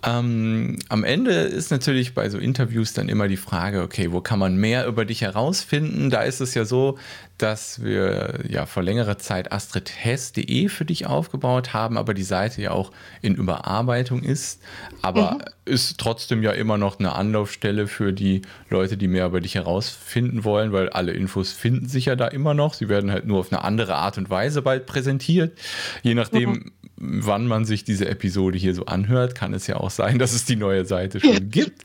Ähm, 0.04 0.78
am 0.90 1.04
Ende 1.04 1.32
ist 1.32 1.72
natürlich 1.72 2.14
bei 2.14 2.30
so 2.30 2.38
Interviews 2.38 2.94
dann 2.94 3.10
immer 3.10 3.28
die 3.28 3.38
Frage, 3.38 3.82
okay, 3.82 4.12
wo 4.12 4.22
kann 4.22 4.38
man 4.38 4.56
mehr 4.56 4.86
über 4.86 5.06
dich 5.06 5.22
herausfinden? 5.22 6.12
Da 6.12 6.22
ist 6.22 6.40
es 6.40 6.54
ja 6.54 6.66
so, 6.66 7.00
dass 7.40 7.84
wir 7.84 8.40
ja 8.48 8.66
vor 8.66 8.84
längerer 8.84 9.18
Zeit 9.18 9.52
astridhess.de 9.52 10.70
für 10.70 10.86
dich 10.86 11.08
aufgebaut 11.08 11.74
haben, 11.74 11.98
aber 11.98 12.14
die 12.14 12.24
Seite 12.24 12.62
ja 12.62 12.72
auch 12.72 12.92
in 13.22 13.36
Überarbeitung 13.36 14.22
ist. 14.22 14.62
Aber 15.02 15.34
mhm. 15.34 15.42
ist 15.66 16.00
trotzdem 16.00 16.44
ja 16.44 16.52
immer 16.52 16.78
noch 16.78 17.00
eine 17.00 17.14
Anlaufstelle 17.14 17.88
für 17.88 18.14
die 18.14 18.44
Leute, 18.70 18.98
die 18.98 19.08
mehr 19.08 19.26
über 19.26 19.42
dich 19.42 19.56
herausfinden 19.56 20.44
wollen, 20.44 20.74
weil 20.74 20.90
alle 20.90 21.14
Infos 21.14 21.54
finden 21.54 21.88
sich 21.88 22.06
ja 22.06 22.16
da 22.16 22.28
immer 22.28 22.54
noch. 22.54 22.76
Sie 22.76 22.88
werden 22.88 23.12
halt 23.12 23.26
nur 23.26 23.40
auf 23.40 23.52
eine 23.52 23.64
andere 23.64 23.96
Art 23.96 24.18
und 24.20 24.30
Weise 24.30 24.62
bald 24.62 24.86
präsentiert. 24.86 25.58
Je 26.04 26.14
nachdem, 26.14 26.50
mhm 26.50 26.72
wann 27.00 27.46
man 27.46 27.64
sich 27.66 27.84
diese 27.84 28.08
Episode 28.08 28.58
hier 28.58 28.74
so 28.74 28.86
anhört, 28.86 29.36
kann 29.36 29.54
es 29.54 29.68
ja 29.68 29.78
auch 29.78 29.92
sein, 29.92 30.18
dass 30.18 30.34
es 30.34 30.46
die 30.46 30.56
neue 30.56 30.84
Seite 30.86 31.20
schon 31.20 31.50
gibt. 31.52 31.84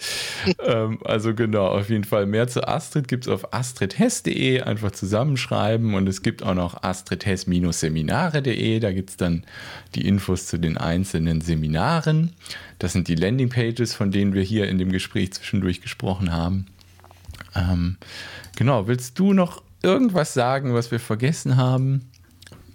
ähm, 0.66 0.98
also 1.04 1.34
genau, 1.34 1.66
auf 1.66 1.90
jeden 1.90 2.04
Fall 2.04 2.24
mehr 2.26 2.48
zu 2.48 2.66
Astrid 2.66 3.08
gibt 3.08 3.26
es 3.26 3.32
auf 3.32 3.52
astridhess.de, 3.52 4.62
einfach 4.62 4.92
zusammenschreiben 4.92 5.94
und 5.94 6.08
es 6.08 6.22
gibt 6.22 6.42
auch 6.42 6.54
noch 6.54 6.82
astridhess-seminare.de, 6.82 8.80
da 8.80 8.92
gibt 8.92 9.10
es 9.10 9.16
dann 9.18 9.44
die 9.94 10.08
Infos 10.08 10.46
zu 10.46 10.58
den 10.58 10.78
einzelnen 10.78 11.42
Seminaren. 11.42 12.32
Das 12.78 12.94
sind 12.94 13.08
die 13.08 13.14
Landingpages, 13.14 13.94
von 13.94 14.10
denen 14.10 14.32
wir 14.32 14.42
hier 14.42 14.68
in 14.68 14.78
dem 14.78 14.90
Gespräch 14.90 15.34
zwischendurch 15.34 15.82
gesprochen 15.82 16.32
haben. 16.32 16.66
Ähm, 17.54 17.98
genau, 18.56 18.86
willst 18.86 19.18
du 19.18 19.34
noch 19.34 19.62
irgendwas 19.82 20.32
sagen, 20.32 20.72
was 20.72 20.90
wir 20.90 21.00
vergessen 21.00 21.58
haben? 21.58 22.08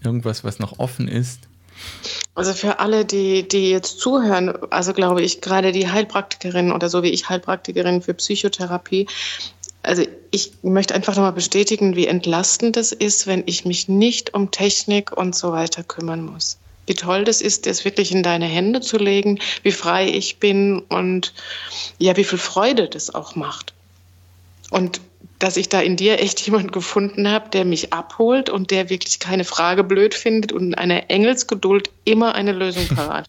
Irgendwas, 0.04 0.44
was 0.44 0.60
noch 0.60 0.78
offen 0.78 1.08
ist? 1.08 1.47
Also 2.36 2.54
für 2.54 2.80
alle, 2.80 3.06
die, 3.06 3.48
die 3.48 3.72
jetzt 3.72 4.00
zuhören, 4.00 4.54
also 4.70 4.94
glaube 4.94 5.22
ich, 5.22 5.42
gerade 5.42 5.72
die 5.72 5.90
Heilpraktikerin 5.90 6.72
oder 6.72 6.90
so 6.90 7.04
wie 7.04 7.10
ich 7.10 7.30
Heilpraktikerin 7.30 8.02
für 8.02 8.14
Psychotherapie, 8.14 9.08
also 9.84 10.04
ich 10.32 10.52
möchte 10.64 10.94
einfach 10.94 11.16
nochmal 11.16 11.32
bestätigen, 11.32 11.96
wie 11.96 12.08
entlastend 12.08 12.78
es 12.78 12.92
ist, 12.92 13.26
wenn 13.26 13.44
ich 13.46 13.66
mich 13.66 13.88
nicht 13.88 14.34
um 14.34 14.52
Technik 14.52 15.16
und 15.16 15.36
so 15.36 15.52
weiter 15.52 15.84
kümmern 15.84 16.26
muss. 16.26 16.58
Wie 16.88 16.94
toll 16.94 17.24
das 17.24 17.42
ist, 17.42 17.66
das 17.66 17.86
wirklich 17.86 18.12
in 18.12 18.24
deine 18.24 18.46
Hände 18.46 18.82
zu 18.82 18.98
legen, 18.98 19.40
wie 19.64 19.72
frei 19.72 20.10
ich 20.10 20.40
bin 20.40 20.80
und 20.80 21.34
ja, 22.00 22.18
wie 22.18 22.24
viel 22.24 22.38
Freude 22.38 22.88
das 22.88 23.14
auch 23.14 23.36
macht. 23.36 23.74
Und 24.70 25.02
dass 25.40 25.58
ich 25.58 25.70
da 25.70 25.82
in 25.82 25.96
dir 25.96 26.20
echt 26.20 26.40
jemanden 26.46 26.72
gefunden 26.72 27.30
habe, 27.30 27.50
der 27.50 27.66
mich 27.66 27.94
abholt 27.94 28.50
und 28.50 28.72
der 28.72 28.90
wirklich 28.90 29.20
keine 29.20 29.44
Frage 29.44 29.84
blöd 29.84 30.14
findet 30.14 30.52
und 30.52 30.68
in 30.68 30.76
einer 30.76 31.10
Engelsgeduld 31.10 31.90
immer 32.06 32.36
eine 32.36 32.52
Lösung 32.52 32.88
parat. 32.96 33.28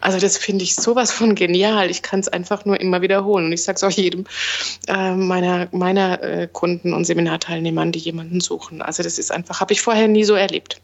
Also 0.00 0.18
das 0.18 0.36
finde 0.36 0.64
ich 0.64 0.74
sowas 0.74 1.12
von 1.12 1.34
genial. 1.34 1.90
Ich 1.90 2.02
kann 2.02 2.20
es 2.20 2.28
einfach 2.28 2.64
nur 2.64 2.80
immer 2.80 3.02
wiederholen. 3.02 3.46
Und 3.46 3.52
ich 3.52 3.62
sage 3.62 3.76
es 3.76 3.84
auch 3.84 3.90
jedem 3.90 4.24
äh, 4.88 5.12
meiner, 5.12 5.68
meiner 5.70 6.22
äh, 6.22 6.48
Kunden 6.52 6.92
und 6.92 7.04
Seminarteilnehmern, 7.04 7.92
die 7.92 8.00
jemanden 8.00 8.40
suchen. 8.40 8.82
Also 8.82 9.02
das 9.02 9.18
ist 9.18 9.30
einfach, 9.30 9.60
habe 9.60 9.72
ich 9.72 9.80
vorher 9.80 10.08
nie 10.08 10.24
so 10.24 10.34
erlebt. 10.34 10.80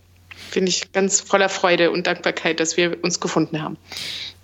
Finde 0.50 0.68
ich 0.68 0.92
ganz 0.92 1.20
voller 1.20 1.48
Freude 1.48 1.90
und 1.90 2.06
Dankbarkeit, 2.06 2.60
dass 2.60 2.76
wir 2.76 3.02
uns 3.02 3.18
gefunden 3.18 3.60
haben. 3.60 3.76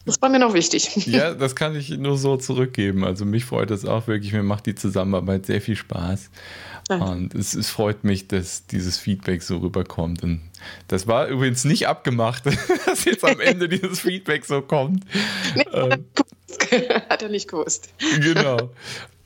Das 0.04 0.20
war 0.20 0.28
mir 0.28 0.38
noch 0.38 0.54
wichtig. 0.54 1.06
Ja, 1.06 1.34
das 1.34 1.54
kann 1.54 1.76
ich 1.76 1.90
nur 1.90 2.16
so 2.16 2.36
zurückgeben. 2.36 3.04
Also 3.04 3.24
mich 3.24 3.44
freut 3.44 3.70
es 3.70 3.84
auch 3.84 4.06
wirklich. 4.06 4.32
Mir 4.32 4.42
macht 4.42 4.66
die 4.66 4.74
Zusammenarbeit 4.74 5.46
sehr 5.46 5.60
viel 5.60 5.76
Spaß. 5.76 6.30
Danke. 6.88 7.04
Und 7.04 7.34
es, 7.34 7.54
es, 7.54 7.70
freut 7.70 8.02
mich, 8.02 8.26
dass 8.26 8.66
dieses 8.66 8.98
Feedback 8.98 9.42
so 9.42 9.58
rüberkommt. 9.58 10.22
Und 10.24 10.40
das 10.88 11.06
war 11.06 11.28
übrigens 11.28 11.64
nicht 11.64 11.86
abgemacht, 11.86 12.46
dass 12.86 13.04
jetzt 13.04 13.24
am 13.24 13.40
Ende 13.40 13.68
dieses 13.68 14.00
Feedback 14.00 14.44
so 14.44 14.62
kommt. 14.62 15.04
Nee, 15.54 15.64
ähm, 15.72 16.04
Hat 17.08 17.22
er 17.22 17.28
nicht 17.28 17.48
gewusst. 17.48 17.92
Genau. 18.20 18.70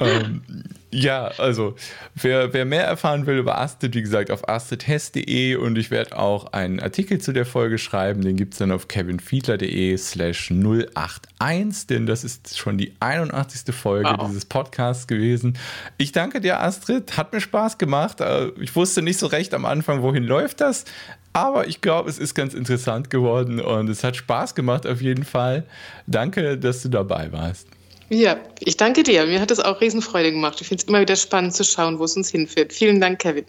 ähm, 0.00 0.42
ja, 0.92 1.32
also 1.38 1.74
wer, 2.14 2.52
wer 2.52 2.64
mehr 2.64 2.84
erfahren 2.84 3.26
will 3.26 3.38
über 3.38 3.58
Astrid, 3.58 3.94
wie 3.94 4.02
gesagt, 4.02 4.30
auf 4.30 4.48
astridhess.de 4.48 5.56
und 5.56 5.76
ich 5.76 5.90
werde 5.90 6.16
auch 6.16 6.52
einen 6.52 6.78
Artikel 6.80 7.20
zu 7.20 7.32
der 7.32 7.44
Folge 7.44 7.78
schreiben, 7.78 8.22
den 8.22 8.36
gibt 8.36 8.54
es 8.54 8.58
dann 8.58 8.70
auf 8.70 8.86
kevinfiedler.de 8.86 9.96
slash 9.96 10.50
081, 10.50 11.88
denn 11.88 12.06
das 12.06 12.22
ist 12.24 12.56
schon 12.56 12.78
die 12.78 12.94
81. 13.00 13.74
Folge 13.74 14.14
wow. 14.16 14.28
dieses 14.28 14.44
Podcasts 14.44 15.06
gewesen. 15.06 15.58
Ich 15.98 16.12
danke 16.12 16.40
dir, 16.40 16.60
Astrid, 16.60 17.16
hat 17.16 17.32
mir 17.32 17.40
Spaß 17.40 17.78
gemacht. 17.78 18.20
Äh, 18.20 18.48
ich 18.60 18.74
wusste 18.76 19.02
nicht 19.02 19.18
so 19.18 19.26
recht 19.26 19.54
am 19.54 19.64
Anfang, 19.64 20.02
wohin 20.02 20.24
läuft 20.24 20.60
das, 20.60 20.84
aber 21.32 21.66
ich 21.66 21.80
glaube, 21.80 22.08
es 22.08 22.18
ist 22.18 22.34
ganz 22.34 22.54
interessant 22.54 23.10
geworden 23.10 23.60
und 23.60 23.90
es 23.90 24.04
hat 24.04 24.16
Spaß 24.16 24.54
gemacht 24.54 24.86
auf 24.86 25.02
jeden 25.02 25.24
Fall. 25.24 25.64
Danke, 26.06 26.56
dass 26.56 26.82
du 26.82 26.88
dabei 26.88 27.32
warst. 27.32 27.75
Ja, 28.08 28.38
ich 28.60 28.76
danke 28.76 29.02
dir. 29.02 29.26
Mir 29.26 29.40
hat 29.40 29.50
es 29.50 29.58
auch 29.58 29.80
Riesenfreude 29.80 30.30
gemacht. 30.30 30.60
Ich 30.60 30.68
finde 30.68 30.82
es 30.82 30.88
immer 30.88 31.00
wieder 31.00 31.16
spannend 31.16 31.54
zu 31.54 31.64
schauen, 31.64 31.98
wo 31.98 32.04
es 32.04 32.16
uns 32.16 32.30
hinführt. 32.30 32.72
Vielen 32.72 33.00
Dank, 33.00 33.18
Kevin. 33.18 33.44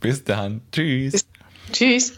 Bis 0.00 0.22
dann. 0.22 0.60
Tschüss. 0.70 1.12
Bis, 1.12 1.26
tschüss. 1.72 2.12